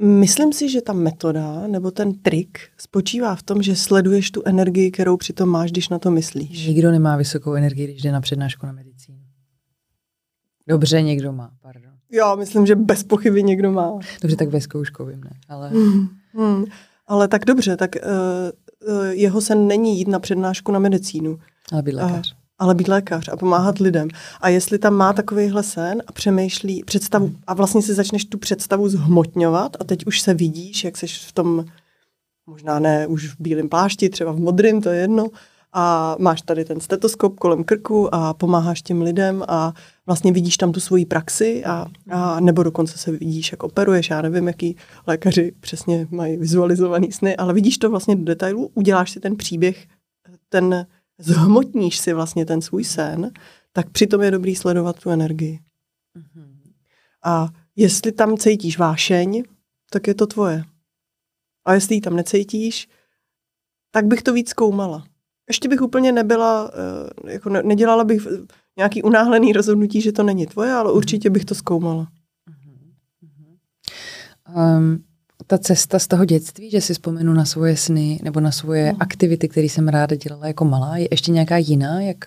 myslím 0.00 0.52
si, 0.52 0.68
že 0.68 0.82
ta 0.82 0.92
metoda 0.92 1.66
nebo 1.66 1.90
ten 1.90 2.14
trik 2.14 2.58
spočívá 2.78 3.34
v 3.34 3.42
tom, 3.42 3.62
že 3.62 3.76
sleduješ 3.76 4.30
tu 4.30 4.42
energii, 4.44 4.90
kterou 4.90 5.16
přitom 5.16 5.48
máš, 5.48 5.70
když 5.70 5.88
na 5.88 5.98
to 5.98 6.10
myslíš. 6.10 6.66
Nikdo 6.66 6.90
nemá 6.90 7.16
vysokou 7.16 7.54
energii, 7.54 7.84
když 7.84 8.02
jde 8.02 8.12
na 8.12 8.20
přednášku 8.20 8.66
na 8.66 8.72
medicínu. 8.72 9.18
Dobře, 10.68 11.02
někdo 11.02 11.32
má, 11.32 11.50
pardon. 11.62 11.92
Já 12.12 12.34
myslím, 12.34 12.66
že 12.66 12.76
bez 12.76 13.04
pochyby 13.04 13.42
někdo 13.42 13.72
má. 13.72 13.98
Dobře, 14.22 14.36
tak 14.36 14.48
ve 14.48 14.60
zkouškovým 14.60 15.24
ne, 15.24 15.30
ale... 15.48 15.68
Hmm, 15.68 16.08
hmm. 16.34 16.64
Ale 17.06 17.28
tak 17.28 17.44
dobře, 17.44 17.76
tak 17.76 17.90
uh, 17.96 18.10
jeho 19.10 19.40
sen 19.40 19.66
není 19.66 19.98
jít 19.98 20.08
na 20.08 20.18
přednášku 20.18 20.72
na 20.72 20.78
medicínu. 20.78 21.38
Ale 21.72 21.82
být 21.82 21.94
lékař. 21.94 22.32
A, 22.32 22.64
ale 22.64 22.74
být 22.74 22.88
lékař 22.88 23.28
a 23.28 23.36
pomáhat 23.36 23.78
lidem. 23.78 24.08
A 24.40 24.48
jestli 24.48 24.78
tam 24.78 24.94
má 24.94 25.12
takovýhle 25.12 25.62
sen 25.62 26.02
a 26.06 26.12
přemýšlí 26.12 26.84
představu 26.84 27.32
a 27.46 27.54
vlastně 27.54 27.82
si 27.82 27.94
začneš 27.94 28.24
tu 28.24 28.38
představu 28.38 28.88
zhmotňovat 28.88 29.76
a 29.80 29.84
teď 29.84 30.06
už 30.06 30.20
se 30.20 30.34
vidíš, 30.34 30.84
jak 30.84 30.96
jsi 30.96 31.06
v 31.06 31.32
tom 31.32 31.64
možná 32.46 32.78
ne 32.78 33.06
už 33.06 33.28
v 33.28 33.36
bílém 33.38 33.68
plášti, 33.68 34.08
třeba 34.08 34.32
v 34.32 34.38
modrém, 34.38 34.80
to 34.80 34.88
je 34.88 35.00
jedno, 35.00 35.26
a 35.72 36.16
máš 36.18 36.42
tady 36.42 36.64
ten 36.64 36.80
stetoskop 36.80 37.38
kolem 37.38 37.64
krku 37.64 38.14
a 38.14 38.34
pomáháš 38.34 38.82
těm 38.82 39.02
lidem 39.02 39.44
a 39.48 39.72
vlastně 40.06 40.32
vidíš 40.32 40.56
tam 40.56 40.72
tu 40.72 40.80
svoji 40.80 41.06
praxi 41.06 41.64
a, 41.64 41.86
a 42.10 42.40
nebo 42.40 42.62
dokonce 42.62 42.98
se 42.98 43.10
vidíš, 43.10 43.52
jak 43.52 43.62
operuješ, 43.62 44.10
já 44.10 44.22
nevím, 44.22 44.46
jaký 44.46 44.76
lékaři 45.06 45.52
přesně 45.60 46.08
mají 46.10 46.36
vizualizovaný 46.36 47.12
sny, 47.12 47.36
ale 47.36 47.54
vidíš 47.54 47.78
to 47.78 47.90
vlastně 47.90 48.16
do 48.16 48.24
detailu, 48.24 48.70
uděláš 48.74 49.10
si 49.10 49.20
ten 49.20 49.36
příběh, 49.36 49.86
ten 50.48 50.86
zhmotníš 51.18 51.98
si 51.98 52.12
vlastně 52.12 52.46
ten 52.46 52.60
svůj 52.62 52.84
sen, 52.84 53.30
tak 53.72 53.90
přitom 53.90 54.22
je 54.22 54.30
dobrý 54.30 54.56
sledovat 54.56 55.00
tu 55.00 55.10
energii. 55.10 55.60
Mm-hmm. 56.18 56.72
A 57.24 57.48
jestli 57.76 58.12
tam 58.12 58.36
cítíš 58.36 58.78
vášeň, 58.78 59.42
tak 59.90 60.06
je 60.06 60.14
to 60.14 60.26
tvoje. 60.26 60.64
A 61.64 61.74
jestli 61.74 61.94
ji 61.94 62.00
tam 62.00 62.16
necítíš, 62.16 62.88
tak 63.90 64.06
bych 64.06 64.22
to 64.22 64.32
víc 64.32 64.48
zkoumala. 64.48 65.04
Ještě 65.48 65.68
bych 65.68 65.82
úplně 65.82 66.12
nebyla, 66.12 66.70
eh, 67.24 67.32
jako 67.32 67.48
ne, 67.48 67.62
nedělala 67.62 68.04
bych 68.04 68.26
nějaký 68.76 69.02
unáhlený 69.02 69.52
rozhodnutí, 69.52 70.00
že 70.00 70.12
to 70.12 70.22
není 70.22 70.46
tvoje, 70.46 70.72
ale 70.72 70.92
určitě 70.92 71.30
bych 71.30 71.44
to 71.44 71.54
zkoumala. 71.54 72.08
Um, 74.56 75.04
ta 75.46 75.58
cesta 75.58 75.98
z 75.98 76.06
toho 76.06 76.24
dětství, 76.24 76.70
že 76.70 76.80
si 76.80 76.92
vzpomenu 76.92 77.32
na 77.32 77.44
svoje 77.44 77.76
sny 77.76 78.20
nebo 78.22 78.40
na 78.40 78.50
svoje 78.50 78.92
mm. 78.92 78.98
aktivity, 79.00 79.48
které 79.48 79.66
jsem 79.66 79.88
ráda 79.88 80.16
dělala 80.16 80.46
jako 80.46 80.64
malá, 80.64 80.96
je 80.96 81.08
ještě 81.10 81.32
nějaká 81.32 81.56
jiná, 81.56 82.00
jak, 82.00 82.24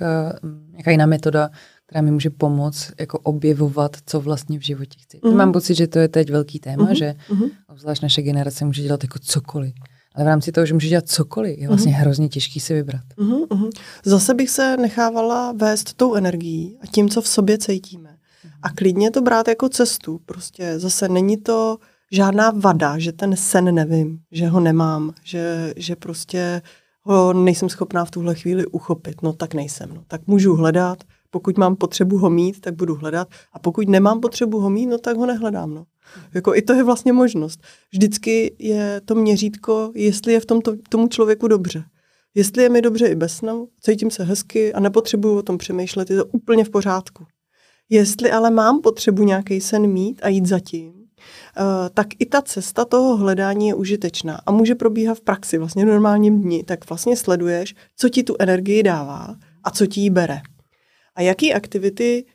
nějaká 0.71 0.91
jiná 0.91 1.05
metoda, 1.05 1.49
která 1.85 2.01
mi 2.01 2.11
může 2.11 2.29
pomoct 2.29 2.91
jako 2.99 3.19
objevovat, 3.19 3.97
co 4.05 4.19
vlastně 4.19 4.59
v 4.59 4.61
životě 4.61 4.99
chci. 5.01 5.19
Mm. 5.25 5.35
Mám 5.35 5.51
pocit, 5.51 5.75
že 5.75 5.87
to 5.87 5.99
je 5.99 6.07
teď 6.07 6.31
velký 6.31 6.59
téma, 6.59 6.83
mm. 6.85 6.95
že 6.95 7.15
mm. 7.31 7.43
obzvlášť 7.67 8.01
naše 8.01 8.21
generace 8.21 8.65
může 8.65 8.81
dělat 8.81 9.03
jako 9.03 9.19
cokoliv. 9.19 9.73
Ale 10.15 10.25
v 10.25 10.27
rámci 10.27 10.51
toho, 10.51 10.65
že 10.65 10.73
může 10.73 10.87
dělat 10.87 11.09
cokoliv, 11.09 11.59
je 11.59 11.67
vlastně 11.67 11.91
mm. 11.91 11.97
hrozně 11.97 12.29
těžký 12.29 12.59
si 12.59 12.73
vybrat. 12.73 13.01
Mm, 13.17 13.31
mm. 13.31 13.69
Zase 14.05 14.33
bych 14.33 14.49
se 14.49 14.77
nechávala 14.77 15.51
vést 15.51 15.93
tou 15.93 16.15
energií 16.15 16.77
a 16.81 16.87
tím, 16.87 17.09
co 17.09 17.21
v 17.21 17.27
sobě 17.27 17.57
cítíme. 17.57 18.09
Mm. 18.09 18.49
A 18.61 18.69
klidně 18.69 19.11
to 19.11 19.21
brát 19.21 19.47
jako 19.47 19.69
cestu. 19.69 20.21
Prostě 20.25 20.79
zase 20.79 21.09
není 21.09 21.37
to 21.37 21.77
žádná 22.11 22.51
vada, 22.55 22.99
že 22.99 23.11
ten 23.11 23.35
sen 23.35 23.75
nevím, 23.75 24.19
že 24.31 24.47
ho 24.47 24.59
nemám, 24.59 25.13
že, 25.23 25.73
že 25.75 25.95
prostě 25.95 26.61
ho 27.01 27.33
nejsem 27.33 27.69
schopná 27.69 28.05
v 28.05 28.11
tuhle 28.11 28.35
chvíli 28.35 28.65
uchopit. 28.65 29.21
No 29.21 29.33
tak 29.33 29.53
nejsem. 29.53 29.89
No. 29.93 30.03
Tak 30.07 30.27
můžu 30.27 30.55
hledat, 30.55 31.03
pokud 31.35 31.57
mám 31.57 31.75
potřebu 31.75 32.17
ho 32.17 32.29
mít, 32.29 32.61
tak 32.61 32.75
budu 32.75 32.95
hledat. 32.95 33.27
A 33.53 33.59
pokud 33.59 33.89
nemám 33.89 34.19
potřebu 34.19 34.59
ho 34.59 34.69
mít, 34.69 34.85
no 34.85 34.97
tak 34.97 35.17
ho 35.17 35.25
nehledám. 35.25 35.73
No. 35.73 35.85
Jako 36.33 36.55
i 36.55 36.61
to 36.61 36.73
je 36.73 36.83
vlastně 36.83 37.13
možnost. 37.13 37.59
Vždycky 37.91 38.55
je 38.59 39.01
to 39.05 39.15
měřítko, 39.15 39.91
jestli 39.95 40.33
je 40.33 40.39
v 40.39 40.45
tom 40.45 40.61
tomu 40.89 41.07
člověku 41.07 41.47
dobře. 41.47 41.83
Jestli 42.35 42.63
je 42.63 42.69
mi 42.69 42.81
dobře 42.81 43.07
i 43.07 43.15
bez 43.15 43.33
snu, 43.33 43.67
cítím 43.81 44.11
se 44.11 44.23
hezky 44.23 44.73
a 44.73 44.79
nepotřebuju 44.79 45.37
o 45.37 45.41
tom 45.41 45.57
přemýšlet, 45.57 46.09
je 46.09 46.17
to 46.17 46.25
úplně 46.25 46.63
v 46.63 46.69
pořádku. 46.69 47.25
Jestli 47.89 48.31
ale 48.31 48.51
mám 48.51 48.81
potřebu 48.81 49.23
nějaký 49.23 49.61
sen 49.61 49.87
mít 49.87 50.19
a 50.23 50.29
jít 50.29 50.45
za 50.45 50.59
tím, 50.59 50.93
Uh, 51.57 51.89
tak 51.93 52.07
i 52.19 52.25
ta 52.25 52.41
cesta 52.41 52.85
toho 52.85 53.17
hledání 53.17 53.67
je 53.67 53.75
užitečná 53.75 54.41
a 54.45 54.51
může 54.51 54.75
probíhat 54.75 55.17
v 55.17 55.21
praxi, 55.21 55.57
vlastně 55.57 55.85
v 55.85 55.87
normálním 55.87 56.41
dni, 56.41 56.63
tak 56.63 56.89
vlastně 56.89 57.17
sleduješ, 57.17 57.75
co 57.95 58.09
ti 58.09 58.23
tu 58.23 58.35
energii 58.39 58.83
dává 58.83 59.35
a 59.63 59.71
co 59.71 59.85
ti 59.85 60.01
ji 60.01 60.09
bere. 60.09 60.41
A 61.15 61.21
jaký 61.21 61.53
aktivity, 61.53 62.25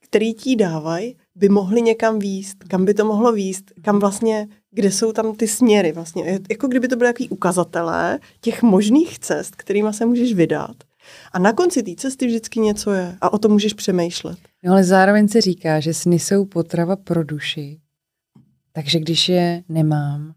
které 0.00 0.32
ti 0.32 0.56
dávají, 0.56 1.16
by 1.34 1.48
mohly 1.48 1.82
někam 1.82 2.18
výst, 2.18 2.64
kam 2.68 2.84
by 2.84 2.94
to 2.94 3.04
mohlo 3.04 3.32
výst, 3.32 3.72
kam 3.82 3.98
vlastně, 3.98 4.48
kde 4.70 4.90
jsou 4.90 5.12
tam 5.12 5.36
ty 5.36 5.48
směry 5.48 5.92
vlastně. 5.92 6.40
Jako 6.50 6.68
kdyby 6.68 6.88
to 6.88 6.96
byly 6.96 7.08
jaký 7.08 7.28
ukazatelé 7.28 8.18
těch 8.40 8.62
možných 8.62 9.18
cest, 9.18 9.56
kterými 9.56 9.92
se 9.92 10.06
můžeš 10.06 10.34
vydat. 10.34 10.76
A 11.32 11.38
na 11.38 11.52
konci 11.52 11.82
té 11.82 11.94
cesty 11.94 12.26
vždycky 12.26 12.60
něco 12.60 12.90
je 12.92 13.16
a 13.20 13.32
o 13.32 13.38
tom 13.38 13.52
můžeš 13.52 13.74
přemýšlet. 13.74 14.38
No 14.64 14.72
ale 14.72 14.84
zároveň 14.84 15.28
se 15.28 15.40
říká, 15.40 15.80
že 15.80 15.94
sny 15.94 16.18
jsou 16.18 16.44
potrava 16.44 16.96
pro 16.96 17.24
duši. 17.24 17.80
Takže 18.72 18.98
když 19.00 19.28
je 19.28 19.62
nemám, 19.68 20.34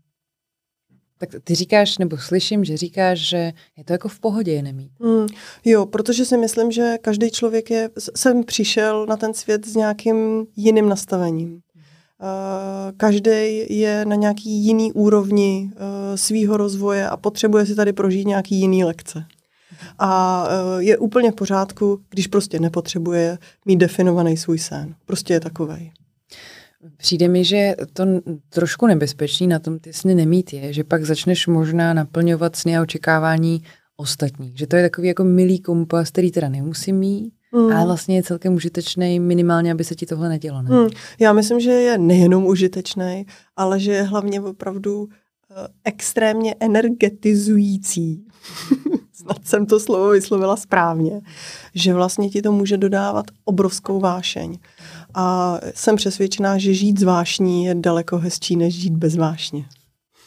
tak 1.21 1.29
ty 1.43 1.55
říkáš, 1.55 1.97
nebo 1.97 2.17
slyším, 2.17 2.63
že 2.63 2.77
říkáš, 2.77 3.19
že 3.19 3.53
je 3.77 3.83
to 3.83 3.93
jako 3.93 4.07
v 4.07 4.19
pohodě 4.19 4.51
je 4.51 4.63
nemít. 4.63 4.91
Mm, 4.99 5.27
jo, 5.65 5.85
protože 5.85 6.25
si 6.25 6.37
myslím, 6.37 6.71
že 6.71 6.97
každý 7.01 7.31
člověk 7.31 7.71
je, 7.71 7.89
jsem 8.15 8.43
přišel 8.43 9.05
na 9.05 9.17
ten 9.17 9.33
svět 9.33 9.65
s 9.65 9.75
nějakým 9.75 10.45
jiným 10.55 10.89
nastavením. 10.89 11.53
Uh, 11.53 12.97
každý 12.97 13.65
je 13.69 14.05
na 14.05 14.15
nějaký 14.15 14.49
jiný 14.49 14.93
úrovni 14.93 15.71
uh, 15.73 15.79
svýho 16.15 16.57
rozvoje 16.57 17.09
a 17.09 17.17
potřebuje 17.17 17.65
si 17.65 17.75
tady 17.75 17.93
prožít 17.93 18.27
nějaký 18.27 18.55
jiný 18.55 18.83
lekce. 18.83 19.25
A 19.99 20.43
uh, 20.43 20.81
je 20.81 20.97
úplně 20.97 21.31
v 21.31 21.35
pořádku, 21.35 21.99
když 22.09 22.27
prostě 22.27 22.59
nepotřebuje 22.59 23.37
mít 23.65 23.77
definovaný 23.77 24.37
svůj 24.37 24.59
sen. 24.59 24.95
Prostě 25.05 25.33
je 25.33 25.39
takovej. 25.39 25.91
Přijde 26.97 27.27
mi, 27.27 27.43
že 27.43 27.75
to 27.93 28.05
trošku 28.49 28.87
nebezpečný 28.87 29.47
na 29.47 29.59
tom 29.59 29.79
ty 29.79 29.93
sny 29.93 30.15
nemít 30.15 30.53
je, 30.53 30.73
že 30.73 30.83
pak 30.83 31.05
začneš 31.05 31.47
možná 31.47 31.93
naplňovat 31.93 32.55
sny 32.55 32.77
a 32.77 32.81
očekávání 32.81 33.63
ostatních. 33.97 34.57
Že 34.57 34.67
to 34.67 34.75
je 34.75 34.83
takový 34.89 35.07
jako 35.07 35.23
milý 35.23 35.59
kompas, 35.59 36.09
který 36.09 36.31
teda 36.31 36.49
nemusí 36.49 36.93
mít, 36.93 37.33
mm. 37.51 37.71
ale 37.71 37.85
vlastně 37.85 38.15
je 38.15 38.23
celkem 38.23 38.53
užitečný 38.53 39.19
minimálně, 39.19 39.71
aby 39.71 39.83
se 39.83 39.95
ti 39.95 40.05
tohle 40.05 40.29
nedělo. 40.29 40.61
Ne? 40.61 40.69
Mm. 40.69 40.89
Já 41.19 41.33
myslím, 41.33 41.59
že 41.59 41.71
je 41.71 41.97
nejenom 41.97 42.45
užitečný, 42.45 43.25
ale 43.55 43.79
že 43.79 43.91
je 43.91 44.03
hlavně 44.03 44.41
opravdu 44.41 45.09
extrémně 45.83 46.55
energetizující. 46.59 48.25
Snad 49.13 49.47
jsem 49.47 49.65
to 49.65 49.79
slovo 49.79 50.09
vyslovila 50.09 50.55
správně. 50.55 51.21
Že 51.75 51.93
vlastně 51.93 52.29
ti 52.29 52.41
to 52.41 52.51
může 52.51 52.77
dodávat 52.77 53.25
obrovskou 53.45 53.99
vášeň. 53.99 54.57
A 55.13 55.57
jsem 55.75 55.95
přesvědčená, 55.95 56.57
že 56.57 56.73
žít 56.73 56.99
z 56.99 57.03
vášní 57.03 57.65
je 57.65 57.75
daleko 57.75 58.17
hezčí, 58.17 58.55
než 58.55 58.75
žít 58.75 58.93
bez 58.93 59.15
vášně. 59.15 59.65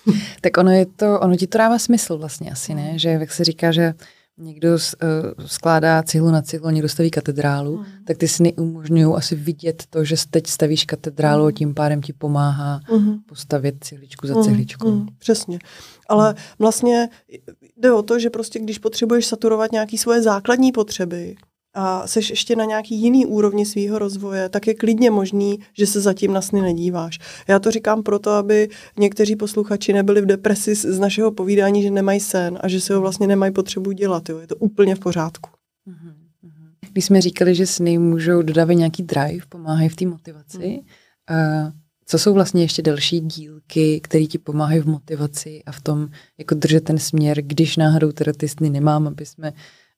tak 0.41 0.57
ono, 0.57 0.71
je 0.71 0.87
to, 0.87 1.21
ono 1.21 1.37
ti 1.37 1.47
to 1.47 1.59
dává 1.59 1.79
smysl 1.79 2.19
vlastně 2.19 2.51
asi, 2.51 2.75
ne? 2.75 2.99
Že 2.99 3.09
jak 3.09 3.33
se 3.33 3.45
říká, 3.45 3.73
že 3.73 3.95
někdo 4.39 4.69
uh, 4.73 4.79
skládá 5.47 6.03
cihlu 6.03 6.31
na 6.31 6.43
cihlu, 6.43 6.71
někdo 6.71 6.89
staví 6.89 7.11
katedrálu, 7.11 7.77
mm. 7.77 7.85
tak 8.07 8.17
ty 8.19 8.29
sny 8.29 8.55
umožňují 8.55 9.15
asi 9.15 9.35
vidět 9.37 9.83
to, 9.91 10.05
že 10.05 10.17
teď 10.31 10.47
stavíš 10.47 10.85
katedrálu 10.85 11.47
a 11.47 11.53
tím 11.53 11.75
pádem 11.75 12.03
ti 12.03 12.13
pomáhá 12.13 12.81
mm. 12.93 13.19
postavit 13.29 13.85
cihličku 13.85 14.27
za 14.27 14.35
mm. 14.35 14.43
cihličkou. 14.43 14.91
Mm. 14.91 15.07
Přesně. 15.19 15.59
Ale 16.09 16.31
mm. 16.31 16.37
vlastně 16.59 17.09
jde 17.77 17.93
o 17.93 18.03
to, 18.03 18.19
že 18.19 18.31
prostě 18.31 18.59
když 18.59 18.79
potřebuješ 18.79 19.27
saturovat 19.27 19.73
nějaké 19.73 19.99
svoje 19.99 20.23
základní 20.23 20.73
potřeby, 20.73 21.37
a 21.75 22.07
seš 22.07 22.31
ještě 22.31 22.57
na 22.57 22.65
nějaký 22.65 23.01
jiný 23.01 23.27
úrovni 23.27 23.67
svého 23.67 23.99
rozvoje, 23.99 24.49
tak 24.49 24.67
je 24.67 24.75
klidně 24.75 25.11
možný, 25.11 25.59
že 25.79 25.87
se 25.87 26.01
zatím 26.01 26.33
na 26.33 26.41
sny 26.41 26.61
nedíváš. 26.61 27.19
Já 27.49 27.59
to 27.59 27.71
říkám 27.71 28.03
proto, 28.03 28.31
aby 28.31 28.69
někteří 28.99 29.37
posluchači 29.37 29.93
nebyli 29.93 30.21
v 30.21 30.27
depresi 30.27 30.75
z 30.75 30.99
našeho 30.99 31.33
povídání, 31.33 31.83
že 31.83 31.91
nemají 31.91 32.21
sen 32.21 32.59
a 32.61 32.69
že 32.69 32.81
se 32.81 32.95
ho 32.95 33.01
vlastně 33.01 33.27
nemají 33.27 33.53
potřebu 33.53 33.93
dělat. 33.93 34.29
Jo. 34.29 34.39
Je 34.39 34.47
to 34.47 34.57
úplně 34.57 34.95
v 34.95 34.99
pořádku. 34.99 35.51
Mhm, 35.87 36.15
mhm. 36.43 36.73
Když 36.93 37.05
jsme 37.05 37.21
říkali, 37.21 37.55
že 37.55 37.67
sny 37.67 37.99
můžou 37.99 38.43
dodávat 38.43 38.73
nějaký 38.73 39.03
drive, 39.03 39.47
pomáhají 39.49 39.89
v 39.89 39.97
té 39.97 40.07
motivaci, 40.07 40.81
mm. 41.31 41.73
co 42.07 42.19
jsou 42.19 42.35
vlastně 42.35 42.63
ještě 42.63 42.83
další 42.83 43.21
dílky, 43.21 44.01
které 44.01 44.27
ti 44.27 44.39
pomáhají 44.39 44.81
v 44.81 44.87
motivaci 44.87 45.63
a 45.67 45.73
v 45.73 45.81
tom, 45.81 46.09
jako 46.39 46.55
držet 46.55 46.85
ten 46.85 46.99
směr, 46.99 47.43
když 47.43 47.77
náhodou 47.77 48.13
teda 48.13 48.33
ty 48.33 48.49
sny 48.49 48.71
nemám, 48.71 49.07
aby 49.07 49.27
jsme 49.27 49.53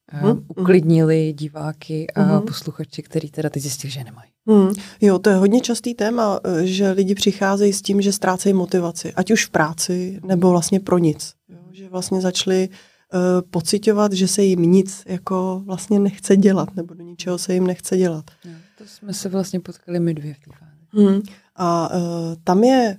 hmm. 0.09 0.45
uklidnili 0.49 1.33
diváky 1.33 2.07
a 2.15 2.23
hmm. 2.23 2.41
posluchači, 2.41 3.03
který 3.03 3.31
teda 3.31 3.51
teď 3.51 3.63
zjistili, 3.63 3.91
že 3.91 4.05
nemají. 4.05 4.31
Hmm. 4.47 4.73
Jo, 5.01 5.19
to 5.19 5.31
je 5.31 5.37
hodně 5.37 5.61
častý 5.61 5.95
téma, 5.95 6.41
eh, 6.45 6.67
že 6.67 6.91
lidi 6.91 7.15
přicházejí 7.15 7.73
s 7.73 7.83
tím, 7.83 8.03
že 8.03 8.13
ztrácejí 8.13 8.53
motivaci, 8.53 9.13
ať 9.13 9.31
už 9.31 9.47
v 9.47 9.51
práci, 9.51 10.21
nebo 10.25 10.51
vlastně 10.51 10.81
pro 10.81 10.99
nic. 10.99 11.35
Jo, 11.49 11.59
že 11.73 11.89
vlastně 11.89 12.21
začali 12.21 12.69
uh, 12.69 13.21
pocitovat, 13.51 14.13
že 14.13 14.29
se 14.29 14.43
jim 14.43 14.63
nic 14.63 15.03
jako 15.07 15.63
vlastně 15.65 15.99
nechce 15.99 16.37
dělat, 16.37 16.77
nebo 16.77 16.95
do 16.95 17.05
ničeho 17.05 17.39
se 17.39 17.55
jim 17.55 17.67
nechce 17.67 17.97
dělat. 17.97 18.25
Jo, 18.45 18.53
to 18.79 18.85
jsme 18.87 19.15
se 19.15 19.29
vlastně 19.29 19.61
potkali 19.61 20.01
my 20.01 20.15
dvě 20.15 20.35
v 20.35 20.39
té 20.39 20.51
hmm. 21.03 21.21
A 21.57 21.95
uh, 21.95 22.01
tam 22.45 22.65
je, 22.65 22.97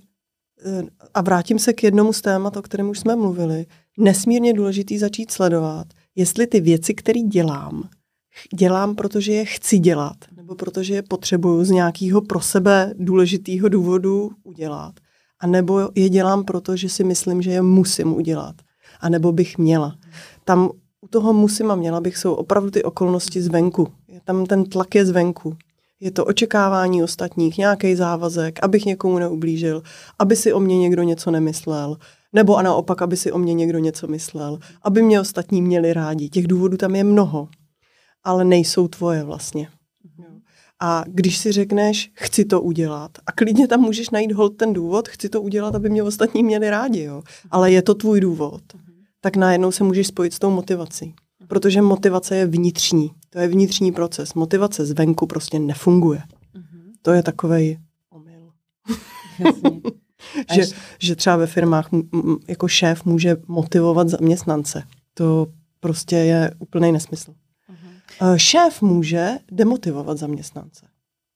uh, 0.65 0.87
a 1.13 1.21
vrátím 1.21 1.59
se 1.59 1.73
k 1.73 1.83
jednomu 1.83 2.13
z 2.13 2.21
témat, 2.21 2.57
o 2.57 2.61
kterém 2.61 2.89
už 2.89 2.99
jsme 2.99 3.15
mluvili, 3.15 3.65
nesmírně 3.97 4.53
důležitý 4.53 4.97
začít 4.97 5.31
sledovat, 5.31 5.87
jestli 6.17 6.47
ty 6.47 6.61
věci, 6.61 6.93
které 6.93 7.19
dělám, 7.19 7.89
dělám, 8.55 8.95
protože 8.95 9.33
je 9.33 9.45
chci 9.45 9.79
dělat, 9.79 10.15
nebo 10.35 10.55
protože 10.55 10.93
je 10.93 11.01
potřebuju 11.01 11.65
z 11.65 11.69
nějakého 11.69 12.21
pro 12.21 12.41
sebe 12.41 12.93
důležitého 12.97 13.69
důvodu 13.69 14.31
udělat, 14.43 14.93
a 15.39 15.47
nebo 15.47 15.89
je 15.95 16.09
dělám 16.09 16.43
proto, 16.43 16.75
že 16.75 16.89
si 16.89 17.03
myslím, 17.03 17.41
že 17.41 17.51
je 17.51 17.61
musím 17.61 18.13
udělat, 18.13 18.55
a 18.99 19.09
nebo 19.09 19.31
bych 19.31 19.57
měla. 19.57 19.95
Tam 20.43 20.69
u 21.01 21.07
toho 21.07 21.33
musím 21.33 21.71
a 21.71 21.75
měla 21.75 22.01
bych 22.01 22.17
jsou 22.17 22.33
opravdu 22.33 22.71
ty 22.71 22.83
okolnosti 22.83 23.41
zvenku. 23.41 23.87
Je 24.07 24.21
tam 24.21 24.45
ten 24.45 24.65
tlak 24.65 24.95
je 24.95 25.05
zvenku. 25.05 25.55
Je 25.99 26.11
to 26.11 26.25
očekávání 26.25 27.03
ostatních, 27.03 27.57
nějaký 27.57 27.95
závazek, 27.95 28.59
abych 28.63 28.85
někomu 28.85 29.19
neublížil, 29.19 29.83
aby 30.19 30.35
si 30.35 30.53
o 30.53 30.59
mě 30.59 30.77
někdo 30.77 31.03
něco 31.03 31.31
nemyslel, 31.31 31.97
Nebo 32.37 32.55
a 32.55 32.61
naopak, 32.61 33.01
aby 33.01 33.17
si 33.17 33.31
o 33.31 33.37
mě 33.37 33.53
někdo 33.53 33.79
něco 33.79 34.07
myslel. 34.07 34.59
Aby 34.81 35.01
mě 35.01 35.21
ostatní 35.21 35.61
měli 35.61 35.93
rádi. 35.93 36.29
Těch 36.29 36.47
důvodů 36.47 36.77
tam 36.77 36.95
je 36.95 37.03
mnoho. 37.03 37.49
Ale 38.23 38.45
nejsou 38.45 38.87
tvoje 38.87 39.23
vlastně. 39.23 39.67
A 40.79 41.03
když 41.07 41.37
si 41.37 41.51
řekneš, 41.51 42.11
chci 42.13 42.45
to 42.45 42.61
udělat, 42.61 43.11
a 43.25 43.31
klidně 43.31 43.67
tam 43.67 43.81
můžeš 43.81 44.09
najít 44.09 44.31
hold 44.31 44.57
ten 44.57 44.73
důvod, 44.73 45.07
chci 45.07 45.29
to 45.29 45.41
udělat, 45.41 45.75
aby 45.75 45.89
mě 45.89 46.03
ostatní 46.03 46.43
měli 46.43 46.69
rádi, 46.69 47.03
jo. 47.03 47.23
Ale 47.51 47.71
je 47.71 47.81
to 47.81 47.95
tvůj 47.95 48.21
důvod, 48.21 48.61
tak 49.21 49.35
najednou 49.35 49.71
se 49.71 49.83
můžeš 49.83 50.07
spojit 50.07 50.33
s 50.33 50.39
tou 50.39 50.49
motivací. 50.49 51.13
Protože 51.47 51.81
motivace 51.81 52.35
je 52.35 52.45
vnitřní. 52.45 53.11
To 53.29 53.39
je 53.39 53.47
vnitřní 53.47 53.91
proces. 53.91 54.33
Motivace 54.33 54.85
zvenku 54.85 55.27
prostě 55.27 55.59
nefunguje. 55.59 56.21
To 57.01 57.11
je 57.11 57.23
takovej 57.23 57.79
omyl. 58.09 58.51
že, 60.53 60.63
že 60.99 61.15
třeba 61.15 61.35
ve 61.35 61.47
firmách 61.47 61.89
jako 62.47 62.67
šéf 62.67 63.05
může 63.05 63.37
motivovat 63.47 64.09
zaměstnance. 64.09 64.83
To 65.13 65.47
prostě 65.79 66.15
je 66.15 66.51
úplný 66.59 66.91
nesmysl. 66.91 67.31
Uh-huh. 67.31 68.35
Šéf 68.37 68.81
může 68.81 69.29
demotivovat 69.51 70.17
zaměstnance. 70.17 70.85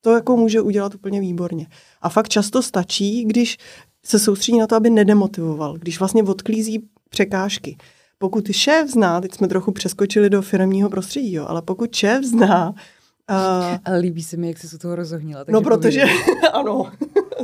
To 0.01 0.11
jako 0.11 0.37
může 0.37 0.61
udělat 0.61 0.95
úplně 0.95 1.21
výborně. 1.21 1.67
A 2.01 2.09
fakt 2.09 2.29
často 2.29 2.61
stačí, 2.61 3.25
když 3.25 3.57
se 4.05 4.19
soustředí 4.19 4.57
na 4.57 4.67
to, 4.67 4.75
aby 4.75 4.89
nedemotivoval, 4.89 5.77
když 5.77 5.99
vlastně 5.99 6.23
odklízí 6.23 6.87
překážky. 7.09 7.77
Pokud 8.17 8.51
šéf 8.51 8.89
zná, 8.89 9.21
teď 9.21 9.33
jsme 9.33 9.47
trochu 9.47 9.71
přeskočili 9.71 10.29
do 10.29 10.41
firmního 10.41 10.89
prostředí, 10.89 11.33
jo, 11.33 11.45
ale 11.47 11.61
pokud 11.61 11.95
šéf 11.95 12.23
zná 12.23 12.75
Uh, 13.29 13.77
ale 13.85 13.97
líbí 13.97 14.23
se 14.23 14.37
mi, 14.37 14.47
jak 14.47 14.57
jsi 14.57 14.67
se 14.69 14.77
toho 14.77 14.95
rozohnila. 14.95 15.45
No, 15.49 15.61
protože, 15.61 16.03
ano, 16.53 16.91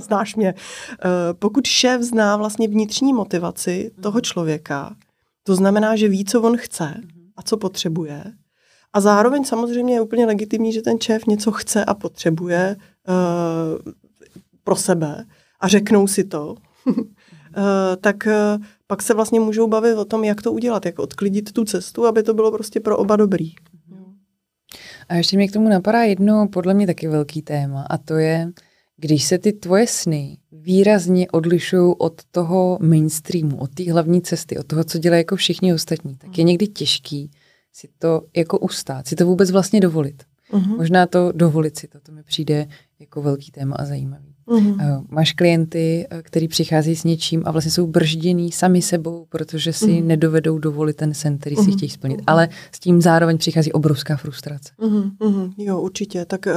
znáš 0.01 0.35
mě. 0.35 0.53
Uh, 0.53 1.11
pokud 1.39 1.67
šéf 1.67 2.01
zná 2.01 2.37
vlastně 2.37 2.67
vnitřní 2.67 3.13
motivaci 3.13 3.91
toho 4.01 4.13
mhm. 4.17 4.21
člověka, 4.21 4.95
to 5.43 5.55
znamená, 5.55 5.95
že 5.95 6.07
ví, 6.07 6.25
co 6.25 6.41
on 6.41 6.57
chce 6.57 7.01
a 7.37 7.41
co 7.41 7.57
potřebuje. 7.57 8.23
A 8.93 9.01
zároveň 9.01 9.45
samozřejmě 9.45 9.93
je 9.93 10.01
úplně 10.01 10.25
legitimní, 10.25 10.73
že 10.73 10.81
ten 10.81 11.01
šéf 11.01 11.25
něco 11.25 11.51
chce 11.51 11.85
a 11.85 11.93
potřebuje 11.93 12.75
uh, 13.07 13.93
pro 14.63 14.75
sebe 14.75 15.25
a 15.59 15.67
řeknou 15.67 16.07
si 16.07 16.23
to, 16.23 16.55
uh, 16.85 16.95
tak 18.01 18.15
uh, 18.27 18.63
pak 18.87 19.01
se 19.01 19.13
vlastně 19.13 19.39
můžou 19.39 19.67
bavit 19.67 19.95
o 19.95 20.05
tom, 20.05 20.23
jak 20.23 20.41
to 20.41 20.51
udělat, 20.51 20.85
jak 20.85 20.99
odklidit 20.99 21.53
tu 21.53 21.65
cestu, 21.65 22.05
aby 22.05 22.23
to 22.23 22.33
bylo 22.33 22.51
prostě 22.51 22.79
pro 22.79 22.97
oba 22.97 23.15
dobrý. 23.15 23.51
A 25.09 25.15
ještě 25.15 25.37
mě 25.37 25.47
k 25.47 25.53
tomu 25.53 25.69
napadá 25.69 26.03
jedno 26.03 26.47
podle 26.47 26.73
mě 26.73 26.87
taky 26.87 27.07
velký 27.07 27.41
téma 27.41 27.85
a 27.89 27.97
to 27.97 28.13
je, 28.13 28.51
když 28.97 29.23
se 29.23 29.37
ty 29.37 29.53
tvoje 29.53 29.87
sny 29.87 30.37
výrazně 30.51 31.27
odlišují 31.31 31.95
od 31.97 32.21
toho 32.31 32.77
mainstreamu, 32.81 33.57
od 33.57 33.73
té 33.73 33.91
hlavní 33.91 34.21
cesty, 34.21 34.57
od 34.57 34.67
toho, 34.67 34.83
co 34.83 34.97
dělají 34.97 35.19
jako 35.19 35.35
všichni 35.35 35.73
ostatní, 35.73 36.15
tak 36.15 36.37
je 36.37 36.43
někdy 36.43 36.67
těžký 36.67 37.31
si 37.73 37.89
to 37.99 38.21
jako 38.35 38.59
ustát, 38.59 39.07
si 39.07 39.15
to 39.15 39.25
vůbec 39.25 39.51
vlastně 39.51 39.79
dovolit. 39.79 40.23
Uh-huh. 40.51 40.77
Možná 40.77 41.05
to 41.05 41.31
dovolit 41.31 41.77
si 41.77 41.87
to, 41.87 41.99
to 41.99 42.11
mi 42.11 42.23
přijde 42.23 42.67
jako 42.99 43.21
velký 43.21 43.51
téma 43.51 43.75
a 43.75 43.85
zajímavý. 43.85 44.36
Uh-huh. 44.47 45.05
Máš 45.09 45.31
klienty, 45.31 46.07
eh, 46.09 46.21
který 46.21 46.47
přichází 46.47 46.95
s 46.95 47.03
něčím 47.03 47.43
a 47.45 47.51
vlastně 47.51 47.71
jsou 47.71 47.87
brždění 47.87 48.51
sami 48.51 48.81
sebou, 48.81 49.25
protože 49.29 49.73
si 49.73 49.85
uh-huh. 49.85 50.05
nedovedou 50.05 50.59
dovolit 50.59 50.95
ten 50.95 51.13
sen, 51.13 51.37
který 51.37 51.55
uh-huh. 51.55 51.65
si 51.65 51.71
chtějí 51.71 51.89
splnit. 51.89 52.21
Ale 52.27 52.49
s 52.71 52.79
tím 52.79 53.01
zároveň 53.01 53.37
přichází 53.37 53.71
obrovská 53.71 54.17
frustrace. 54.17 54.71
Uh-huh. 54.79 55.53
Jo, 55.57 55.79
určitě. 55.79 56.25
Tak 56.25 56.45
uh, 56.45 56.53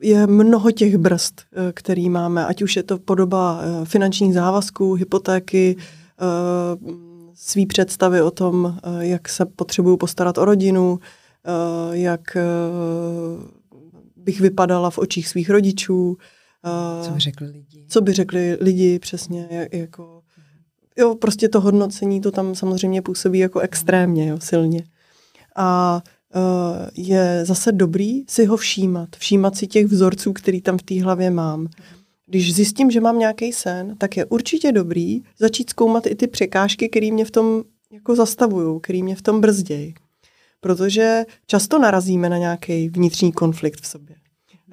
je 0.00 0.26
mnoho 0.26 0.70
těch 0.70 0.98
brzd, 0.98 1.40
který 1.74 2.10
máme, 2.10 2.46
ať 2.46 2.62
už 2.62 2.76
je 2.76 2.82
to 2.82 2.98
podoba 2.98 3.60
finančních 3.84 4.34
závazků, 4.34 4.94
hypotéky, 4.94 5.76
svý 7.34 7.66
představy 7.66 8.22
o 8.22 8.30
tom, 8.30 8.78
jak 9.00 9.28
se 9.28 9.46
potřebuju 9.46 9.96
postarat 9.96 10.38
o 10.38 10.44
rodinu, 10.44 10.98
jak 11.92 12.36
bych 14.16 14.40
vypadala 14.40 14.90
v 14.90 14.98
očích 14.98 15.28
svých 15.28 15.50
rodičů, 15.50 16.16
co 17.02 17.10
by 17.10 17.20
řekli 17.20 17.46
lidi? 17.46 17.84
Co 17.88 18.00
by 18.00 18.12
řekli 18.12 18.56
lidi, 18.60 18.98
přesně, 18.98 19.48
jak, 19.50 19.74
jako, 19.74 20.22
jo, 20.98 21.14
prostě 21.14 21.48
to 21.48 21.60
hodnocení, 21.60 22.20
to 22.20 22.30
tam 22.30 22.54
samozřejmě 22.54 23.02
působí 23.02 23.38
jako 23.38 23.60
extrémně, 23.60 24.28
jo, 24.28 24.40
silně. 24.40 24.84
A 25.56 26.02
uh, 26.34 26.88
je 26.94 27.44
zase 27.44 27.72
dobrý 27.72 28.24
si 28.28 28.44
ho 28.44 28.56
všímat, 28.56 29.08
všímat 29.16 29.56
si 29.56 29.66
těch 29.66 29.86
vzorců, 29.86 30.32
který 30.32 30.60
tam 30.60 30.78
v 30.78 30.82
té 30.82 31.02
hlavě 31.02 31.30
mám. 31.30 31.68
Když 32.26 32.54
zjistím, 32.54 32.90
že 32.90 33.00
mám 33.00 33.18
nějaký 33.18 33.52
sen, 33.52 33.96
tak 33.98 34.16
je 34.16 34.24
určitě 34.24 34.72
dobrý 34.72 35.22
začít 35.38 35.70
zkoumat 35.70 36.06
i 36.06 36.14
ty 36.14 36.26
překážky, 36.26 36.88
které 36.88 37.10
mě 37.12 37.24
v 37.24 37.30
tom 37.30 37.62
jako 37.90 38.16
zastavují, 38.16 38.80
které 38.80 39.02
mě 39.02 39.16
v 39.16 39.22
tom 39.22 39.40
brzdějí. 39.40 39.94
Protože 40.60 41.24
často 41.46 41.78
narazíme 41.78 42.28
na 42.28 42.38
nějaký 42.38 42.88
vnitřní 42.88 43.32
konflikt 43.32 43.80
v 43.80 43.86
sobě. 43.86 44.16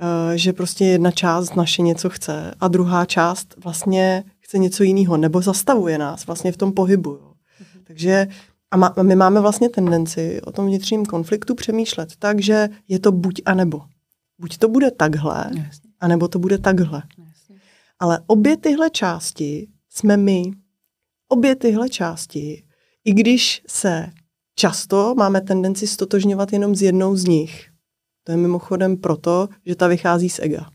Eh, 0.02 0.38
že 0.38 0.54
prostě 0.54 0.86
jedna 0.86 1.12
část 1.12 1.56
naše 1.56 1.82
něco 1.82 2.10
chce 2.10 2.54
a 2.60 2.68
druhá 2.68 3.06
část 3.06 3.56
vlastně 3.64 4.24
chce 4.40 4.58
něco 4.58 4.84
jiného, 4.84 5.18
nebo 5.18 5.42
zastavuje 5.42 5.98
nás 5.98 6.26
vlastně 6.26 6.52
v 6.52 6.58
tom 6.58 6.72
pohybu. 6.72 7.10
Jo. 7.10 7.34
Mhm. 7.60 7.84
Takže 7.84 8.28
a 8.72 8.78
má, 8.78 8.94
my 9.02 9.16
máme 9.16 9.42
vlastně 9.42 9.70
tendenci 9.70 10.42
o 10.42 10.52
tom 10.52 10.66
vnitřním 10.66 11.06
konfliktu 11.06 11.56
přemýšlet 11.56 12.10
tak, 12.20 12.42
že 12.42 12.70
je 12.88 13.00
to 13.00 13.12
buď 13.12 13.42
a 13.46 13.54
nebo. 13.54 13.82
Buď 14.40 14.58
to 14.58 14.68
bude 14.68 14.92
takhle, 14.92 15.46
Jasně. 15.46 15.90
anebo 16.00 16.28
to 16.28 16.40
bude 16.40 16.58
takhle. 16.58 17.04
Jasně. 17.18 17.56
Ale 18.00 18.20
obě 18.28 18.58
tyhle 18.58 18.90
části 18.90 19.68
jsme 19.90 20.18
my. 20.18 20.52
Obě 21.28 21.56
tyhle 21.56 21.90
části, 21.90 22.64
i 23.06 23.14
když 23.14 23.62
se 23.68 24.10
často 24.56 25.16
máme 25.18 25.42
tendenci 25.42 25.88
stotožňovat 25.88 26.54
jenom 26.54 26.76
z 26.76 26.82
jednou 26.82 27.16
z 27.16 27.26
nich, 27.26 27.69
to 28.24 28.32
je 28.32 28.38
mimochodem 28.38 28.98
proto, 28.98 29.50
že 29.66 29.76
ta 29.76 29.88
vychází 29.88 30.30
z 30.30 30.40
ega. 30.40 30.70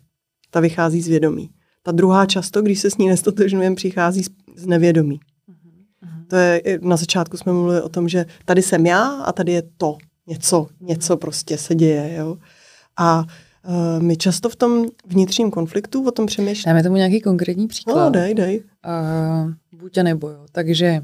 Ta 0.51 0.61
vychází 0.61 1.03
z 1.03 1.09
vědomí. 1.09 1.51
Ta 1.83 1.93
druhá 1.93 2.27
často, 2.27 2.63
když 2.63 2.81
se 2.81 2.91
s 2.91 2.99
ní 2.99 3.09
nestotožňujeme, 3.09 3.77
přichází 3.77 4.23
z 4.57 4.67
nevědomí. 4.67 5.21
Mhm. 5.47 6.25
To 6.29 6.37
je, 6.37 6.79
na 6.83 6.97
začátku 6.97 7.37
jsme 7.37 7.53
mluvili 7.53 7.83
o 7.83 7.89
tom, 7.89 8.09
že 8.09 8.27
tady 8.45 8.63
jsem 8.63 8.87
já 8.87 9.09
a 9.09 9.33
tady 9.33 9.53
je 9.53 9.63
to. 9.77 9.97
Něco, 10.27 10.67
něco 10.81 11.17
prostě 11.17 11.59
se 11.59 11.75
děje. 11.75 12.15
Jo? 12.15 12.37
A 12.97 13.19
uh, 13.19 14.03
my 14.03 14.17
často 14.17 14.49
v 14.49 14.57
tom 14.57 14.87
vnitřním 15.07 15.51
konfliktu 15.51 16.09
o 16.09 16.11
tom 16.11 16.27
přemýšlíme. 16.27 16.73
Dáme 16.73 16.83
tomu 16.83 16.97
nějaký 16.97 17.21
konkrétní 17.21 17.69
příklad. 17.69 18.05
No, 18.05 18.11
dej, 18.11 18.35
dej. 18.35 18.65
Uh, 18.87 19.53
buď 19.81 19.99
a 19.99 20.03
nebo 20.03 20.29
jo. 20.29 20.47
Takže 20.53 21.03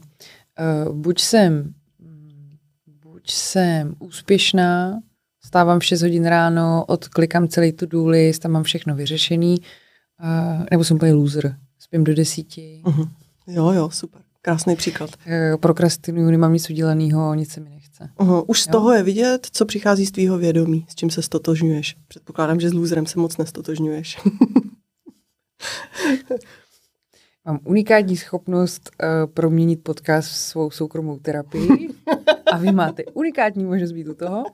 uh, 0.87 0.97
buď 0.97 1.21
jsem 1.21 1.75
buď 3.21 3.31
jsem 3.31 3.95
úspěšná 3.99 5.01
Stávám 5.51 5.81
v 5.81 5.85
6 5.85 6.03
hodin 6.03 6.27
ráno, 6.27 6.85
odklikám 6.89 7.49
celý 7.49 7.73
tu 7.73 7.87
do 7.87 8.07
list, 8.07 8.39
tam 8.39 8.51
mám 8.51 8.63
všechno 8.63 8.95
vyřešený, 8.95 9.59
uh, 9.59 10.67
nebo 10.71 10.85
jsem 10.85 10.97
úplně 10.97 11.13
loser, 11.13 11.57
spím 11.79 12.05
do 12.05 12.15
desíti. 12.15 12.83
Uh-huh. 12.85 13.09
Jo, 13.47 13.71
jo, 13.71 13.91
super. 13.91 14.23
Krásný 14.43 14.77
příklad. 14.77 15.11
Uh, 15.27 15.61
prokrastinuju, 15.61 16.31
nemám 16.31 16.53
nic 16.53 16.71
udělaného, 16.71 17.35
nic 17.35 17.53
se 17.53 17.61
mi 17.61 17.71
nechce. 17.71 18.11
Uh-huh. 18.19 18.45
Už 18.47 18.63
z 18.63 18.67
jo? 18.67 18.73
toho 18.73 18.93
je 18.93 19.03
vidět, 19.03 19.47
co 19.53 19.65
přichází 19.65 20.07
z 20.07 20.11
tvýho 20.11 20.39
vědomí, 20.39 20.87
s 20.89 20.95
čím 20.95 21.11
se 21.11 21.23
stotožňuješ. 21.23 21.97
Předpokládám, 22.09 22.61
že 22.61 22.71
s 22.71 22.73
loserem 22.73 23.07
se 23.07 23.19
moc 23.19 23.37
nestotožňuješ. 23.37 24.19
Mám 27.51 27.61
unikátní 27.65 28.17
schopnost 28.17 28.91
uh, 29.03 29.33
proměnit 29.33 29.83
podcast 29.83 30.29
v 30.31 30.37
svou 30.37 30.71
soukromou 30.71 31.19
terapii 31.19 31.89
a 32.53 32.59
vy 32.59 32.73
máte 32.73 33.05
unikátní 33.05 33.65
možnost 33.65 33.93
být 33.93 34.09
u 34.09 34.15
toho. 34.15 34.45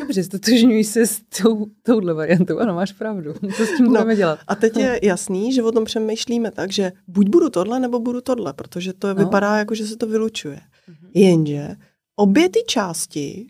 Dobře, 0.00 0.24
stotožňuji 0.24 0.84
se 0.84 1.06
s 1.06 1.20
tou, 1.42 1.66
touhle 1.82 2.14
variantou. 2.14 2.58
Ano, 2.58 2.74
máš 2.74 2.92
pravdu. 2.92 3.34
Co 3.56 3.66
s 3.66 3.76
tím 3.76 3.86
no, 3.86 3.90
budeme 3.90 4.16
dělat? 4.16 4.38
A 4.48 4.54
teď 4.54 4.76
je 4.76 5.00
jasný, 5.02 5.52
že 5.52 5.62
o 5.62 5.72
tom 5.72 5.84
přemýšlíme 5.84 6.50
tak, 6.50 6.72
že 6.72 6.92
buď 7.06 7.28
budu 7.28 7.50
tohle, 7.50 7.80
nebo 7.80 8.00
budu 8.00 8.20
tohle, 8.20 8.52
protože 8.52 8.92
to 8.92 9.08
no. 9.08 9.14
vypadá 9.14 9.56
jako, 9.56 9.74
že 9.74 9.86
se 9.86 9.96
to 9.96 10.06
vylučuje. 10.06 10.56
Mm-hmm. 10.56 11.10
Jenže 11.14 11.68
obě 12.16 12.48
ty 12.48 12.60
části 12.66 13.46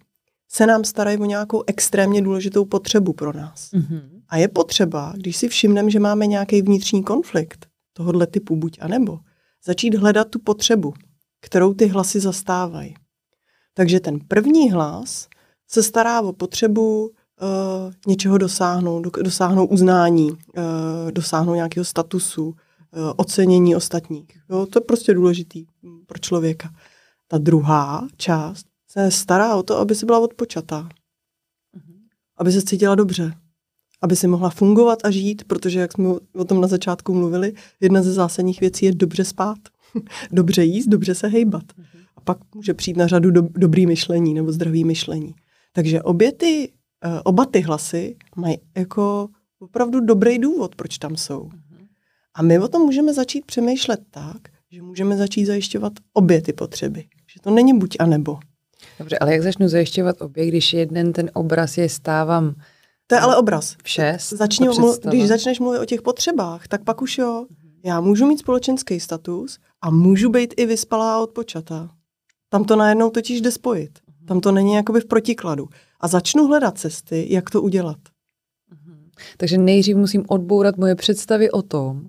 se 0.49 0.67
nám 0.67 0.85
starají 0.85 1.19
o 1.19 1.25
nějakou 1.25 1.63
extrémně 1.67 2.23
důležitou 2.23 2.65
potřebu 2.65 3.13
pro 3.13 3.33
nás. 3.33 3.71
Mm-hmm. 3.73 4.03
A 4.29 4.37
je 4.37 4.49
potřeba, 4.49 5.13
když 5.17 5.37
si 5.37 5.49
všimneme, 5.49 5.91
že 5.91 6.01
máme 6.01 6.27
nějaký 6.27 6.63
vnitřní 6.63 7.05
konflikt, 7.05 7.68
tohohle 7.99 8.27
typu 8.27 8.57
buď 8.57 8.79
a 8.81 8.89
nebo, 8.89 9.19
začít 9.65 9.95
hledat 9.95 10.29
tu 10.29 10.39
potřebu, 10.39 10.95
kterou 11.41 11.75
ty 11.75 11.87
hlasy 11.87 12.21
zastávají. 12.21 12.95
Takže 13.75 14.01
ten 14.01 14.19
první 14.29 14.71
hlas 14.71 15.29
se 15.69 15.83
stará 15.83 16.21
o 16.21 16.33
potřebu 16.33 17.07
uh, 17.07 17.13
něčeho 18.07 18.39
dosáhnout, 18.39 19.07
dosáhnout 19.23 19.67
uznání, 19.67 20.31
uh, 20.31 20.37
dosáhnout 21.11 21.55
nějakého 21.55 21.85
statusu, 21.85 22.47
uh, 22.47 22.55
ocenění 23.17 23.77
ostatních. 23.77 24.29
Jo, 24.51 24.67
to 24.67 24.79
je 24.79 24.85
prostě 24.85 25.15
důležitý 25.15 25.67
pro 26.07 26.19
člověka. 26.19 26.71
Ta 27.29 27.39
druhá 27.39 28.09
část 28.17 28.67
se 28.91 29.11
stará 29.11 29.57
o 29.57 29.63
to, 29.63 29.79
aby 29.79 29.95
si 29.95 30.07
byla 30.07 30.19
odpočatá. 30.19 30.89
Mhm. 31.73 31.99
Aby 32.37 32.53
se 32.53 32.63
cítila 32.63 32.95
dobře 32.95 33.33
aby 34.03 34.17
si 34.17 34.27
mohla 34.27 34.51
fungovat 34.51 34.99
a 35.05 35.11
žít, 35.11 35.45
protože, 35.45 35.81
jak 35.81 35.93
jsme 35.93 36.09
o 36.35 36.45
tom 36.45 36.61
na 36.61 36.69
začátku 36.69 37.15
mluvili, 37.15 37.53
jedna 37.81 38.03
ze 38.03 38.13
zásadních 38.13 38.61
věcí 38.61 38.87
je 38.87 38.95
dobře 38.95 39.25
spát. 39.25 39.59
dobře 40.33 40.65
jíst, 40.65 40.87
dobře 40.87 41.15
se 41.15 41.29
hejbat. 41.29 41.65
A 42.17 42.21
pak 42.21 42.39
může 42.55 42.75
přijít 42.75 42.97
na 42.97 43.07
řadu 43.07 43.31
do, 43.31 43.43
dobrý 43.43 43.87
myšlení 43.87 44.35
nebo 44.35 44.53
zdravý 44.53 44.85
myšlení. 44.85 45.35
Takže 45.73 46.03
obě 46.03 46.33
ty, 46.33 46.73
uh, 47.07 47.21
oba 47.25 47.45
ty 47.45 47.61
hlasy 47.61 48.17
mají 48.37 48.59
jako 48.77 49.29
opravdu 49.59 50.01
dobrý 50.01 50.39
důvod, 50.39 50.75
proč 50.75 50.99
tam 50.99 51.17
jsou. 51.17 51.51
A 52.35 52.43
my 52.43 52.59
o 52.59 52.69
tom 52.69 52.83
můžeme 52.83 53.15
začít 53.15 53.45
přemýšlet 53.45 54.01
tak, 54.11 54.37
že 54.71 54.83
můžeme 54.83 55.17
začít 55.17 55.47
zajišťovat 55.47 55.93
obě 56.13 56.43
ty 56.43 56.53
potřeby. 56.53 57.05
Že 57.35 57.41
to 57.43 57.51
není 57.51 57.79
buď 57.79 57.97
a 57.99 58.07
nebo. 58.07 58.39
Dobře, 58.99 59.19
ale 59.19 59.33
jak 59.33 59.43
začnu 59.43 59.69
zajišťovat 59.69 60.23
obě, 60.23 60.47
když 60.47 60.73
jeden 60.73 61.13
ten 61.13 61.31
obraz 61.35 61.79
je 61.79 61.89
stávám 61.89 62.55
To 63.11 63.15
je 63.15 63.21
ale 63.21 63.37
obraz. 63.37 63.77
v 63.85 63.89
šest? 63.89 64.29
Začni, 64.33 64.67
ta 64.67 64.73
mlu- 64.73 64.89
představa. 64.91 65.15
když 65.15 65.29
začneš 65.29 65.61
mluvit 65.61 65.79
o 65.79 65.85
těch 65.85 66.03
potřebách, 66.03 66.69
tak 66.69 66.85
pak 66.85 67.03
už 67.03 67.19
jo. 67.19 67.47
Já 67.85 68.01
můžu 68.01 68.27
mít 68.27 68.39
společenský 68.39 69.01
status 69.01 69.59
a 69.83 69.91
můžu 69.91 70.31
být 70.31 70.55
i 70.57 70.67
vyspalá 70.67 71.15
a 71.15 71.19
odpočatá. 71.19 71.91
Tam 72.49 72.65
to 72.65 72.77
najednou 72.77 73.11
totiž 73.11 73.41
jde 73.41 73.51
spojit. 73.51 73.99
Tam 74.29 74.41
to 74.41 74.53
není 74.53 74.75
jakoby 74.75 75.01
v 75.01 75.07
protikladu. 75.07 75.69
A 76.01 76.09
začnu 76.09 76.47
hledat 76.47 76.79
cesty, 76.79 77.27
jak 77.31 77.51
to 77.51 77.63
udělat. 77.63 77.99
Takže 79.37 79.59
nejdřív 79.59 79.97
musím 79.97 80.25
odbourat 80.29 80.77
moje 80.77 80.95
představy 80.95 81.51
o 81.51 81.63
tom, 81.63 82.07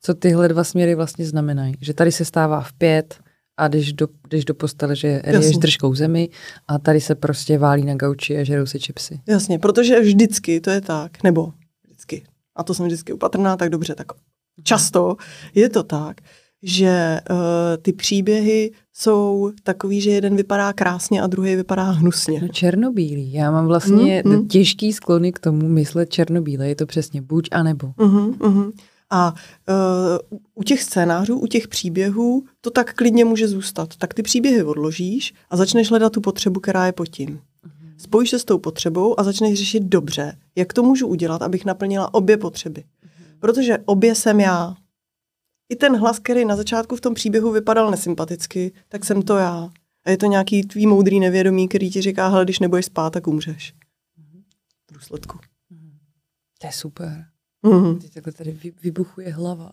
co 0.00 0.14
tyhle 0.14 0.48
dva 0.48 0.64
směry 0.64 0.94
vlastně 0.94 1.26
znamenají. 1.26 1.74
Že 1.80 1.94
tady 1.94 2.12
se 2.12 2.24
stává 2.24 2.60
v 2.60 2.72
pět 2.72 3.20
a 3.56 3.68
jdeš 3.68 3.92
do, 3.92 4.08
jdeš 4.30 4.44
do 4.44 4.54
postele, 4.54 4.96
že 4.96 5.22
Jasně. 5.24 5.58
držkou 5.58 5.94
zemi 5.94 6.28
a 6.68 6.78
tady 6.78 7.00
se 7.00 7.14
prostě 7.14 7.58
válí 7.58 7.84
na 7.84 7.94
gauči 7.94 8.38
a 8.38 8.44
žerou 8.44 8.66
se 8.66 8.78
čipsy. 8.78 9.20
Jasně, 9.26 9.58
protože 9.58 10.00
vždycky 10.00 10.60
to 10.60 10.70
je 10.70 10.80
tak, 10.80 11.22
nebo 11.22 11.52
vždycky, 11.84 12.22
a 12.56 12.62
to 12.62 12.74
jsem 12.74 12.86
vždycky 12.86 13.12
upatrná, 13.12 13.56
tak 13.56 13.70
dobře, 13.70 13.94
tak 13.94 14.06
často 14.62 15.16
je 15.54 15.68
to 15.68 15.82
tak, 15.82 16.16
že 16.64 17.20
uh, 17.30 17.36
ty 17.82 17.92
příběhy 17.92 18.70
jsou 18.92 19.52
takový, 19.62 20.00
že 20.00 20.10
jeden 20.10 20.36
vypadá 20.36 20.72
krásně 20.72 21.22
a 21.22 21.26
druhý 21.26 21.56
vypadá 21.56 21.90
hnusně. 21.90 22.40
No 22.42 22.48
černobílý. 22.48 23.32
Já 23.32 23.50
mám 23.50 23.66
vlastně 23.66 24.22
Mm, 24.26 24.32
mm. 24.32 24.48
těžký 24.48 24.92
sklony 24.92 25.32
k 25.32 25.38
tomu 25.38 25.68
myslet 25.68 26.10
černobíle. 26.10 26.68
Je 26.68 26.74
to 26.74 26.86
přesně 26.86 27.22
buď 27.22 27.48
a 27.52 27.62
nebo. 27.62 27.86
Uh-huh, 27.86 28.36
uh-huh. 28.38 28.72
A 29.14 29.32
uh, 29.32 30.38
u 30.54 30.62
těch 30.62 30.82
scénářů, 30.82 31.38
u 31.38 31.46
těch 31.46 31.68
příběhů, 31.68 32.44
to 32.60 32.70
tak 32.70 32.94
klidně 32.94 33.24
může 33.24 33.48
zůstat. 33.48 33.96
Tak 33.96 34.14
ty 34.14 34.22
příběhy 34.22 34.62
odložíš 34.62 35.34
a 35.50 35.56
začneš 35.56 35.90
hledat 35.90 36.12
tu 36.12 36.20
potřebu, 36.20 36.60
která 36.60 36.86
je 36.86 36.92
pod 36.92 37.08
tím. 37.08 37.40
Spojíš 37.98 38.30
se 38.30 38.38
s 38.38 38.44
tou 38.44 38.58
potřebou 38.58 39.20
a 39.20 39.24
začneš 39.24 39.58
řešit 39.58 39.82
dobře, 39.82 40.38
jak 40.56 40.72
to 40.72 40.82
můžu 40.82 41.06
udělat, 41.06 41.42
abych 41.42 41.64
naplnila 41.64 42.14
obě 42.14 42.36
potřeby. 42.36 42.84
Protože 43.38 43.78
obě 43.84 44.14
jsem 44.14 44.40
já. 44.40 44.74
I 45.68 45.76
ten 45.76 45.96
hlas, 45.96 46.18
který 46.18 46.44
na 46.44 46.56
začátku 46.56 46.96
v 46.96 47.00
tom 47.00 47.14
příběhu 47.14 47.52
vypadal 47.52 47.90
nesympaticky, 47.90 48.72
tak 48.88 49.04
jsem 49.04 49.22
to 49.22 49.36
já. 49.36 49.70
A 50.04 50.10
je 50.10 50.16
to 50.16 50.26
nějaký 50.26 50.62
tvý 50.62 50.86
moudrý 50.86 51.20
nevědomí, 51.20 51.68
který 51.68 51.90
ti 51.90 52.02
říká, 52.02 52.28
hele, 52.28 52.44
když 52.44 52.58
nebudeš 52.58 52.86
spát, 52.86 53.12
tak 53.12 53.26
umřeš. 53.26 53.74
V 54.90 54.94
důsledku. 54.94 55.38
To 56.60 56.66
je 56.66 56.72
super. 56.72 57.31
Mhm. 57.62 57.98
Teď 57.98 58.14
takhle 58.14 58.32
tady 58.32 58.50
vy- 58.52 58.72
vybuchuje 58.82 59.32
hlava. 59.32 59.72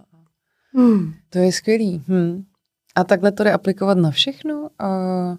Hmm. 0.73 1.13
To 1.29 1.39
je 1.39 1.51
skvělý. 1.51 2.03
Hm. 2.07 2.43
A 2.95 3.03
takhle 3.03 3.31
to 3.31 3.43
jde 3.43 3.51
aplikovat 3.51 3.97
na 3.97 4.11
všechno? 4.11 4.69
A 4.79 4.87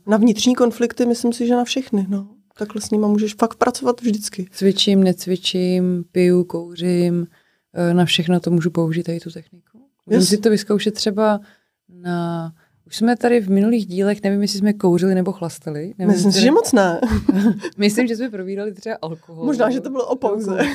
Na 0.06 0.16
vnitřní 0.16 0.54
konflikty 0.54 1.06
myslím 1.06 1.32
si, 1.32 1.46
že 1.46 1.56
na 1.56 1.64
všechny. 1.64 2.06
No. 2.08 2.28
Takhle 2.58 2.80
s 2.82 2.90
nima 2.90 3.08
můžeš 3.08 3.34
fakt 3.34 3.54
pracovat 3.54 4.00
vždycky. 4.00 4.46
cvičím, 4.52 5.04
necvičím, 5.04 6.04
piju, 6.12 6.44
kouřím, 6.44 7.26
eh, 7.74 7.94
na 7.94 8.04
všechno 8.04 8.40
to 8.40 8.50
můžu 8.50 8.70
použít 8.70 9.02
tady 9.02 9.20
tu 9.20 9.30
techniku. 9.30 9.78
Můžu 10.06 10.20
Yes. 10.20 10.28
si 10.28 10.38
to 10.38 10.50
vyzkoušet 10.50 10.94
třeba 10.94 11.40
na... 11.88 12.52
Už 12.86 12.96
jsme 12.96 13.16
tady 13.16 13.40
v 13.40 13.50
minulých 13.50 13.86
dílech, 13.86 14.22
nevím, 14.22 14.42
jestli 14.42 14.58
jsme 14.58 14.72
kouřili 14.72 15.14
nebo 15.14 15.32
chlastali. 15.32 15.94
Nevím, 15.98 16.12
Myslím 16.14 16.32
si, 16.32 16.40
že 16.40 16.50
moc 16.50 16.72
ne. 16.72 17.00
Myslím, 17.76 18.06
že 18.06 18.16
jsme 18.16 18.30
probírali 18.30 18.72
třeba 18.74 18.96
alkohol. 19.02 19.44
Možná, 19.46 19.70
že 19.70 19.80
to 19.80 19.90
bylo 19.90 20.06
o 20.06 20.16
pauze. 20.16 20.58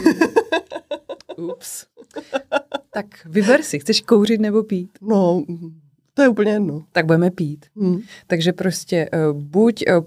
Ups. 1.37 1.85
tak 2.93 3.05
vyber 3.25 3.61
si, 3.61 3.79
chceš 3.79 4.01
kouřit 4.01 4.41
nebo 4.41 4.63
pít? 4.63 4.89
No, 5.01 5.43
to 6.13 6.21
je 6.21 6.27
úplně 6.27 6.51
jedno. 6.51 6.85
Tak 6.91 7.05
budeme 7.05 7.31
pít. 7.31 7.65
Hm. 7.75 7.99
Takže 8.27 8.53
prostě 8.53 9.09
uh, 9.13 9.41
buď 9.41 9.83
uh, 9.97 10.05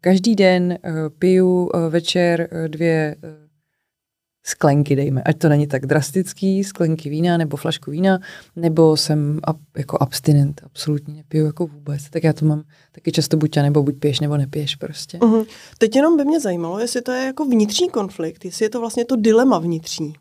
každý 0.00 0.34
den 0.34 0.78
uh, 0.84 0.92
piju 1.18 1.70
uh, 1.74 1.80
večer 1.88 2.48
uh, 2.52 2.68
dvě 2.68 3.16
uh, 3.24 3.30
sklenky, 4.44 4.96
dejme, 4.96 5.22
ať 5.22 5.38
to 5.38 5.48
není 5.48 5.66
tak 5.66 5.86
drastický, 5.86 6.64
sklenky 6.64 7.10
vína 7.10 7.36
nebo 7.36 7.56
flašku 7.56 7.90
vína, 7.90 8.18
nebo 8.56 8.96
jsem 8.96 9.40
ab, 9.44 9.56
jako 9.76 9.98
abstinent, 10.00 10.60
absolutně 10.64 11.14
nepiju 11.14 11.46
jako 11.46 11.66
vůbec. 11.66 12.10
Tak 12.10 12.24
já 12.24 12.32
to 12.32 12.44
mám 12.46 12.62
taky 12.92 13.12
často 13.12 13.36
buď 13.36 13.56
a 13.56 13.62
nebo 13.62 13.82
buď 13.82 13.98
piješ 13.98 14.20
nebo 14.20 14.36
nepiješ 14.36 14.76
prostě. 14.76 15.18
Mhm. 15.22 15.42
Teď 15.78 15.96
jenom 15.96 16.16
by 16.16 16.24
mě 16.24 16.40
zajímalo, 16.40 16.78
jestli 16.78 17.02
to 17.02 17.12
je 17.12 17.26
jako 17.26 17.44
vnitřní 17.44 17.88
konflikt, 17.88 18.44
jestli 18.44 18.64
je 18.64 18.70
to 18.70 18.80
vlastně 18.80 19.04
to 19.04 19.16
dilema 19.16 19.58
vnitřní. 19.58 20.14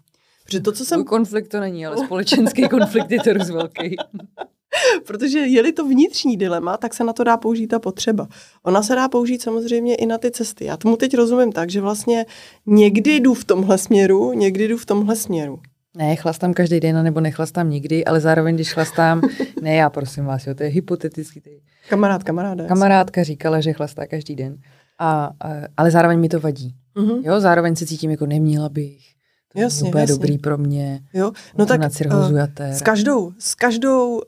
Protože 0.49 0.59
to, 0.59 0.71
co 0.71 0.85
jsem, 0.85 1.03
konflikt 1.03 1.47
to 1.47 1.59
není, 1.59 1.85
ale 1.85 1.97
společenský 1.97 2.69
konflikt 2.69 3.11
je 3.11 3.19
to 3.19 3.33
dost 3.33 3.49
velký. 3.49 3.95
protože 5.07 5.39
je-li 5.39 5.71
to 5.71 5.85
vnitřní 5.87 6.37
dilema, 6.37 6.77
tak 6.77 6.93
se 6.93 7.03
na 7.03 7.13
to 7.13 7.23
dá 7.23 7.37
použít 7.37 7.67
ta 7.67 7.79
potřeba. 7.79 8.27
Ona 8.63 8.83
se 8.83 8.95
dá 8.95 9.09
použít 9.09 9.41
samozřejmě 9.41 9.95
i 9.95 10.05
na 10.05 10.17
ty 10.17 10.31
cesty. 10.31 10.65
Já 10.65 10.77
tomu 10.77 10.97
teď 10.97 11.15
rozumím 11.15 11.51
tak, 11.51 11.69
že 11.69 11.81
vlastně 11.81 12.25
někdy 12.65 13.15
jdu 13.15 13.33
v 13.33 13.45
tomhle 13.45 13.77
směru, 13.77 14.33
někdy 14.33 14.67
jdu 14.67 14.77
v 14.77 14.85
tomhle 14.85 15.15
směru. 15.15 15.59
Ne, 15.97 16.15
chlastám 16.15 16.53
každý 16.53 16.79
den, 16.79 17.03
nebo 17.03 17.19
nechlastám 17.19 17.69
nikdy, 17.69 18.05
ale 18.05 18.19
zároveň, 18.19 18.55
když 18.55 18.73
chlastám, 18.73 19.21
ne 19.61 19.75
já 19.75 19.89
prosím 19.89 20.25
vás, 20.25 20.47
jo, 20.47 20.55
to 20.55 20.63
je 20.63 20.69
hypotetický. 20.69 21.41
Ty. 21.41 21.61
Kamarád, 21.89 22.23
kamaráde. 22.23 22.65
Kamarádka 22.67 23.23
říkala, 23.23 23.61
že 23.61 23.73
chlastá 23.73 24.07
každý 24.07 24.35
den, 24.35 24.57
a, 24.99 25.31
a, 25.39 25.49
ale 25.77 25.91
zároveň 25.91 26.19
mi 26.19 26.29
to 26.29 26.39
vadí. 26.39 26.75
Mhm. 26.95 27.21
Jo, 27.23 27.39
zároveň 27.39 27.75
se 27.75 27.85
cítím 27.85 28.11
jako 28.11 28.25
neměla 28.25 28.69
bych. 28.69 29.08
To 29.53 29.59
Jasně, 29.59 29.87
je 29.87 29.89
úplně 29.89 30.01
jasně. 30.01 30.15
dobrý 30.15 30.37
pro 30.37 30.57
mě. 30.57 31.01
Jo? 31.13 31.31
No 31.57 31.65
tak 31.65 31.79
na 31.79 31.89
eh, 32.01 32.37
jater. 32.37 32.73
s 32.73 32.81
každou, 32.81 33.33
s 33.39 33.55
každou, 33.55 34.15
uh, 34.15 34.21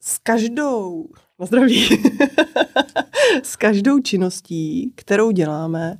s 0.00 0.18
každou, 0.18 1.08
na 1.40 1.46
zdraví, 1.46 1.88
s 3.42 3.56
každou 3.56 3.98
činností, 4.00 4.92
kterou 4.96 5.30
děláme, 5.30 5.98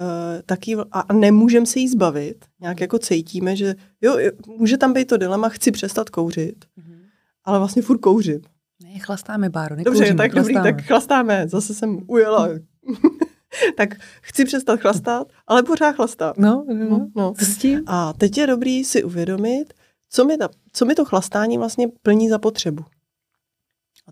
uh, 0.00 0.06
taky, 0.46 0.76
v- 0.76 0.84
a 0.92 1.12
nemůžeme 1.12 1.66
se 1.66 1.78
jí 1.78 1.88
zbavit, 1.88 2.44
nějak 2.60 2.80
jako 2.80 2.98
cítíme, 2.98 3.56
že 3.56 3.74
jo, 4.00 4.18
může 4.58 4.76
tam 4.76 4.92
být 4.92 5.08
to 5.08 5.16
dilema, 5.16 5.48
chci 5.48 5.70
přestat 5.70 6.10
kouřit, 6.10 6.64
Mhm. 6.76 7.02
ale 7.44 7.58
vlastně 7.58 7.82
furt 7.82 7.98
kouřím. 7.98 8.40
Ne, 8.84 8.98
chlastáme, 8.98 9.50
Báro, 9.50 9.76
Dobře, 9.76 9.90
nekouříme, 9.90 10.16
tak 10.16 10.34
dobrý, 10.34 10.54
chlastáme. 10.54 10.72
tak 10.72 10.86
chlastáme, 10.86 11.44
zase 11.48 11.74
jsem 11.74 11.98
ujela. 12.06 12.48
tak 13.76 13.94
chci 14.22 14.44
přestat 14.44 14.80
chlastat, 14.80 15.26
ale 15.46 15.62
pořád 15.62 15.92
chlastám. 15.92 16.32
No, 16.38 16.64
no, 16.68 16.74
no. 16.90 17.08
No. 17.16 17.34
Co 17.38 17.44
s 17.44 17.56
tím? 17.56 17.80
A 17.86 18.12
teď 18.12 18.38
je 18.38 18.46
dobrý 18.46 18.84
si 18.84 19.04
uvědomit, 19.04 19.64
co 20.10 20.24
mi, 20.24 20.36
ta, 20.36 20.48
co 20.72 20.84
mi 20.84 20.94
to 20.94 21.04
chlastání 21.04 21.58
vlastně 21.58 21.88
plní 22.02 22.28
za 22.28 22.38
potřebu. 22.38 22.84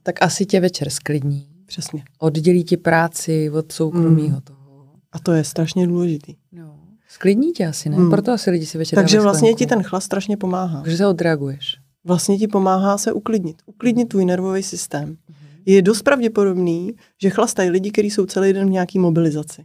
Tak 0.03 0.23
asi 0.23 0.47
tě 0.47 0.61
večer 0.61 0.91
sklidní. 0.91 1.47
Přesně. 1.67 2.05
Oddělí 2.19 2.65
ti 2.65 2.77
práci 2.77 3.51
od 3.51 3.73
soukromího 3.73 4.37
Mm. 4.37 4.41
toho. 4.43 4.93
A 5.13 5.19
to 5.19 5.33
je 5.33 5.45
strašně 5.45 5.87
důležitý. 5.87 6.35
No. 6.53 6.77
Sklidní 7.09 7.53
tě 7.53 7.67
asi, 7.67 7.89
ne? 7.89 7.97
Mm. 7.97 8.11
Proto 8.11 8.33
asi 8.33 8.51
lidi 8.51 8.67
si 8.67 8.79
večer 8.79 8.97
Takže 8.97 9.21
vlastně 9.21 9.55
ti 9.55 9.67
ten 9.67 9.83
chlast 9.83 10.07
strašně 10.07 10.37
pomáhá. 10.37 10.83
Takže 10.83 10.97
se 10.97 11.07
odreaguješ. 11.07 11.77
Vlastně 12.05 12.39
ti 12.39 12.49
pomáhá 12.49 12.99
se 12.99 13.13
uklidnit. 13.13 13.63
Uklidnit 13.67 14.09
tvůj 14.09 14.25
nervový 14.25 14.63
systém. 14.63 15.17
Je 15.71 15.83
dost 15.83 16.03
pravděpodobný, 16.03 16.93
že 17.23 17.31
chlastají 17.31 17.71
lidi, 17.71 17.91
kteří 17.91 18.11
jsou 18.11 18.27
celý 18.27 18.53
den 18.53 18.67
v 18.69 18.71
nějaký 18.71 18.99
mobilizaci. 18.99 19.65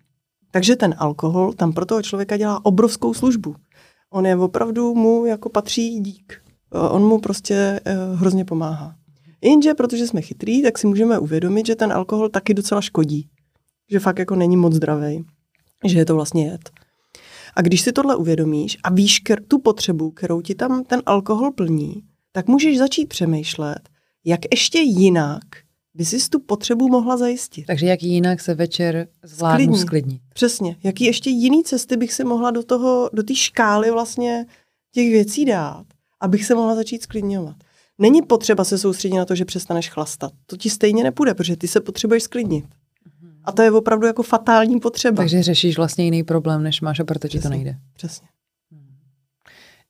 Takže 0.52 0.76
ten 0.76 0.96
alkohol 0.98 1.54
tam 1.54 1.74
pro 1.74 1.86
toho 1.86 2.02
člověka 2.02 2.38
dělá 2.38 2.66
obrovskou 2.66 3.14
službu. 3.14 3.56
On 4.10 4.26
je 4.26 4.36
opravdu 4.36 4.96
mu 4.96 5.26
jako 5.26 5.50
patří 5.50 6.00
dík. 6.00 6.42
On 6.92 7.04
mu 7.08 7.20
prostě 7.20 7.80
uh, 7.86 8.20
hrozně 8.20 8.46
pomáhá. 8.46 8.96
Jenže, 9.42 9.74
protože 9.74 10.08
jsme 10.08 10.22
chytrý, 10.22 10.64
tak 10.64 10.78
si 10.78 10.88
můžeme 10.88 11.20
uvědomit, 11.20 11.66
že 11.66 11.76
ten 11.76 11.94
alkohol 11.94 12.30
taky 12.30 12.54
docela 12.54 12.82
škodí. 12.82 13.30
Že 13.92 14.00
fakt 14.00 14.20
jako 14.20 14.36
není 14.36 14.58
moc 14.58 14.74
zdravý. 14.74 15.26
Že 15.86 16.00
je 16.00 16.06
to 16.06 16.16
vlastně 16.16 16.48
jed. 16.48 16.70
A 17.56 17.62
když 17.62 17.82
si 17.82 17.92
tohle 17.92 18.16
uvědomíš 18.16 18.78
a 18.84 18.90
víš 18.90 19.22
tu 19.48 19.60
potřebu, 19.60 20.12
kterou 20.12 20.42
ti 20.42 20.56
tam 20.56 20.84
ten 20.84 21.02
alkohol 21.06 21.52
plní, 21.52 22.04
tak 22.32 22.48
můžeš 22.48 22.78
začít 22.78 23.06
přemýšlet, 23.06 23.90
jak 24.26 24.40
ještě 24.52 24.80
jinak 24.80 25.65
by 25.96 26.06
si 26.06 26.30
tu 26.30 26.40
potřebu 26.40 26.90
mohla 26.90 27.18
zajistit. 27.18 27.66
Takže 27.66 27.86
jak 27.86 28.04
jinak 28.04 28.42
se 28.42 28.54
večer 28.54 29.08
zvládnu 29.24 29.66
Sklidní. 29.66 29.80
sklidnit. 29.82 30.22
Přesně. 30.34 30.76
Jaký 30.84 31.04
ještě 31.06 31.30
jiný 31.30 31.64
cesty 31.64 31.98
bych 31.98 32.14
si 32.14 32.24
mohla 32.24 32.52
do 32.52 32.64
toho, 32.64 33.10
do 33.14 33.24
té 33.24 33.36
škály 33.36 33.92
vlastně 33.92 34.46
těch 34.92 35.10
věcí 35.10 35.46
dát, 35.46 35.86
abych 36.22 36.46
se 36.46 36.56
mohla 36.56 36.76
začít 36.76 37.04
sklidňovat. 37.04 37.56
Není 37.98 38.22
potřeba 38.22 38.64
se 38.64 38.78
soustředit 38.78 39.16
na 39.18 39.26
to, 39.26 39.36
že 39.36 39.46
přestaneš 39.46 39.90
chlastat. 39.90 40.32
To 40.46 40.58
ti 40.58 40.70
stejně 40.70 41.04
nepůjde, 41.04 41.34
protože 41.34 41.56
ty 41.58 41.68
se 41.68 41.80
potřebuješ 41.82 42.24
sklidnit. 42.24 42.66
A 43.44 43.52
to 43.52 43.62
je 43.62 43.72
opravdu 43.72 44.08
jako 44.08 44.24
fatální 44.24 44.80
potřeba. 44.80 45.18
Takže 45.18 45.44
řešíš 45.44 45.78
vlastně 45.78 46.06
jiný 46.06 46.24
problém, 46.24 46.64
než 46.64 46.82
máš 46.82 47.00
a 47.00 47.04
proto 47.04 47.28
ti 47.28 47.38
to 47.38 47.40
Přesně. 47.40 47.56
nejde. 47.56 47.76
Přesně. 47.94 48.28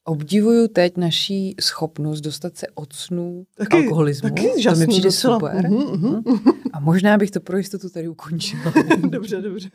Obdivuju 0.05 0.67
teď 0.67 0.97
naší 0.97 1.55
schopnost 1.61 2.21
dostat 2.21 2.57
se 2.57 2.67
od 2.75 2.93
snů 2.93 3.45
taky, 3.57 3.69
k 3.69 3.73
alkoholismu. 3.73 4.29
Taky 4.29 4.61
žasnu, 4.61 4.79
to 4.79 4.79
mi 4.79 4.87
přijde 4.87 5.07
docela. 5.09 5.39
super. 5.39 5.65
Uh-huh, 5.65 6.21
uh-huh. 6.23 6.53
A 6.73 6.79
možná 6.79 7.17
bych 7.17 7.31
to 7.31 7.39
pro 7.39 7.57
jistotu 7.57 7.89
tady 7.89 8.07
ukončila. 8.07 8.73
dobře, 9.09 9.41
dobře. 9.41 9.69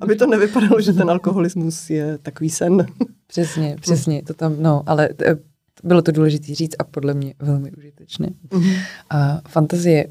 Aby 0.00 0.16
to 0.16 0.26
nevypadalo, 0.26 0.80
že 0.80 0.92
ten 0.92 1.10
alkoholismus 1.10 1.90
je 1.90 2.18
takový 2.18 2.50
sen. 2.50 2.86
přesně, 3.26 3.76
přesně. 3.80 4.22
To 4.22 4.34
tam, 4.34 4.56
no, 4.58 4.82
ale 4.86 5.08
t- 5.08 5.38
bylo 5.84 6.02
to 6.02 6.12
důležité 6.12 6.54
říct 6.54 6.74
a 6.78 6.84
podle 6.84 7.14
mě 7.14 7.34
velmi 7.38 7.72
užitečné. 7.72 8.28
Uh-huh. 8.50 8.78
A 9.10 9.40
fantazie, 9.48 10.06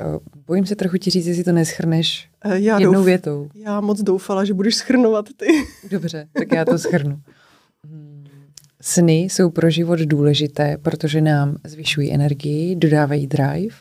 bojím 0.47 0.65
se 0.65 0.75
trochu 0.75 0.97
ti 0.97 1.09
říct, 1.09 1.25
jestli 1.25 1.43
to 1.43 1.51
neschrneš 1.51 2.29
eh, 2.45 2.59
já 2.59 2.79
jednou 2.79 2.93
douf, 2.93 3.05
větou. 3.05 3.49
Já 3.55 3.81
moc 3.81 4.01
doufala, 4.01 4.45
že 4.45 4.53
budeš 4.53 4.75
schrnovat 4.75 5.25
ty. 5.37 5.45
Dobře, 5.91 6.27
tak 6.33 6.51
já 6.51 6.65
to 6.65 6.77
schrnu. 6.77 7.19
Sny 8.85 9.13
jsou 9.13 9.49
pro 9.49 9.69
život 9.69 9.99
důležité, 9.99 10.77
protože 10.77 11.21
nám 11.21 11.55
zvyšují 11.63 12.13
energii, 12.13 12.75
dodávají 12.75 13.27
drive 13.27 13.75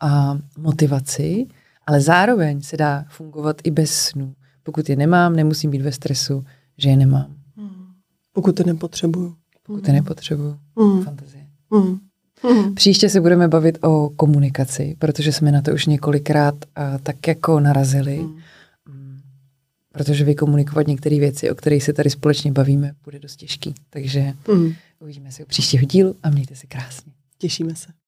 a 0.00 0.38
motivaci, 0.58 1.46
ale 1.86 2.00
zároveň 2.00 2.60
se 2.60 2.76
dá 2.76 3.04
fungovat 3.08 3.56
i 3.64 3.70
bez 3.70 3.94
snů. 3.94 4.34
Pokud 4.62 4.88
je 4.88 4.96
nemám, 4.96 5.36
nemusím 5.36 5.70
být 5.70 5.82
ve 5.82 5.92
stresu, 5.92 6.44
že 6.78 6.88
je 6.88 6.96
nemám. 6.96 7.34
Hmm. 7.56 7.86
Pokud 8.32 8.58
je 8.58 8.64
nepotřebuju. 8.66 9.34
Pokud 9.62 9.88
je 9.88 9.94
nepotřebuju. 9.94 10.56
Hmm. 10.78 11.02
Fantazie. 11.02 11.46
Hmm. 11.72 11.98
Hmm. 12.42 12.74
Příště 12.74 13.08
se 13.08 13.20
budeme 13.20 13.48
bavit 13.48 13.78
o 13.82 14.10
komunikaci, 14.16 14.96
protože 14.98 15.32
jsme 15.32 15.52
na 15.52 15.62
to 15.62 15.72
už 15.72 15.86
několikrát 15.86 16.54
uh, 16.54 16.98
tak 17.02 17.28
jako 17.28 17.60
narazili. 17.60 18.16
Hmm. 18.16 18.38
Protože 19.92 20.24
vykomunikovat 20.24 20.86
některé 20.86 21.18
věci, 21.18 21.50
o 21.50 21.54
kterých 21.54 21.84
se 21.84 21.92
tady 21.92 22.10
společně 22.10 22.52
bavíme, 22.52 22.92
bude 23.04 23.18
dost 23.18 23.36
těžký. 23.36 23.74
Takže 23.90 24.32
mm. 24.48 24.72
uvidíme 25.00 25.32
se 25.32 25.42
u 25.42 25.46
příštího 25.46 25.84
dílu 25.84 26.16
a 26.22 26.30
mějte 26.30 26.56
se 26.56 26.66
krásně. 26.66 27.12
Těšíme 27.38 27.74
se. 27.74 28.01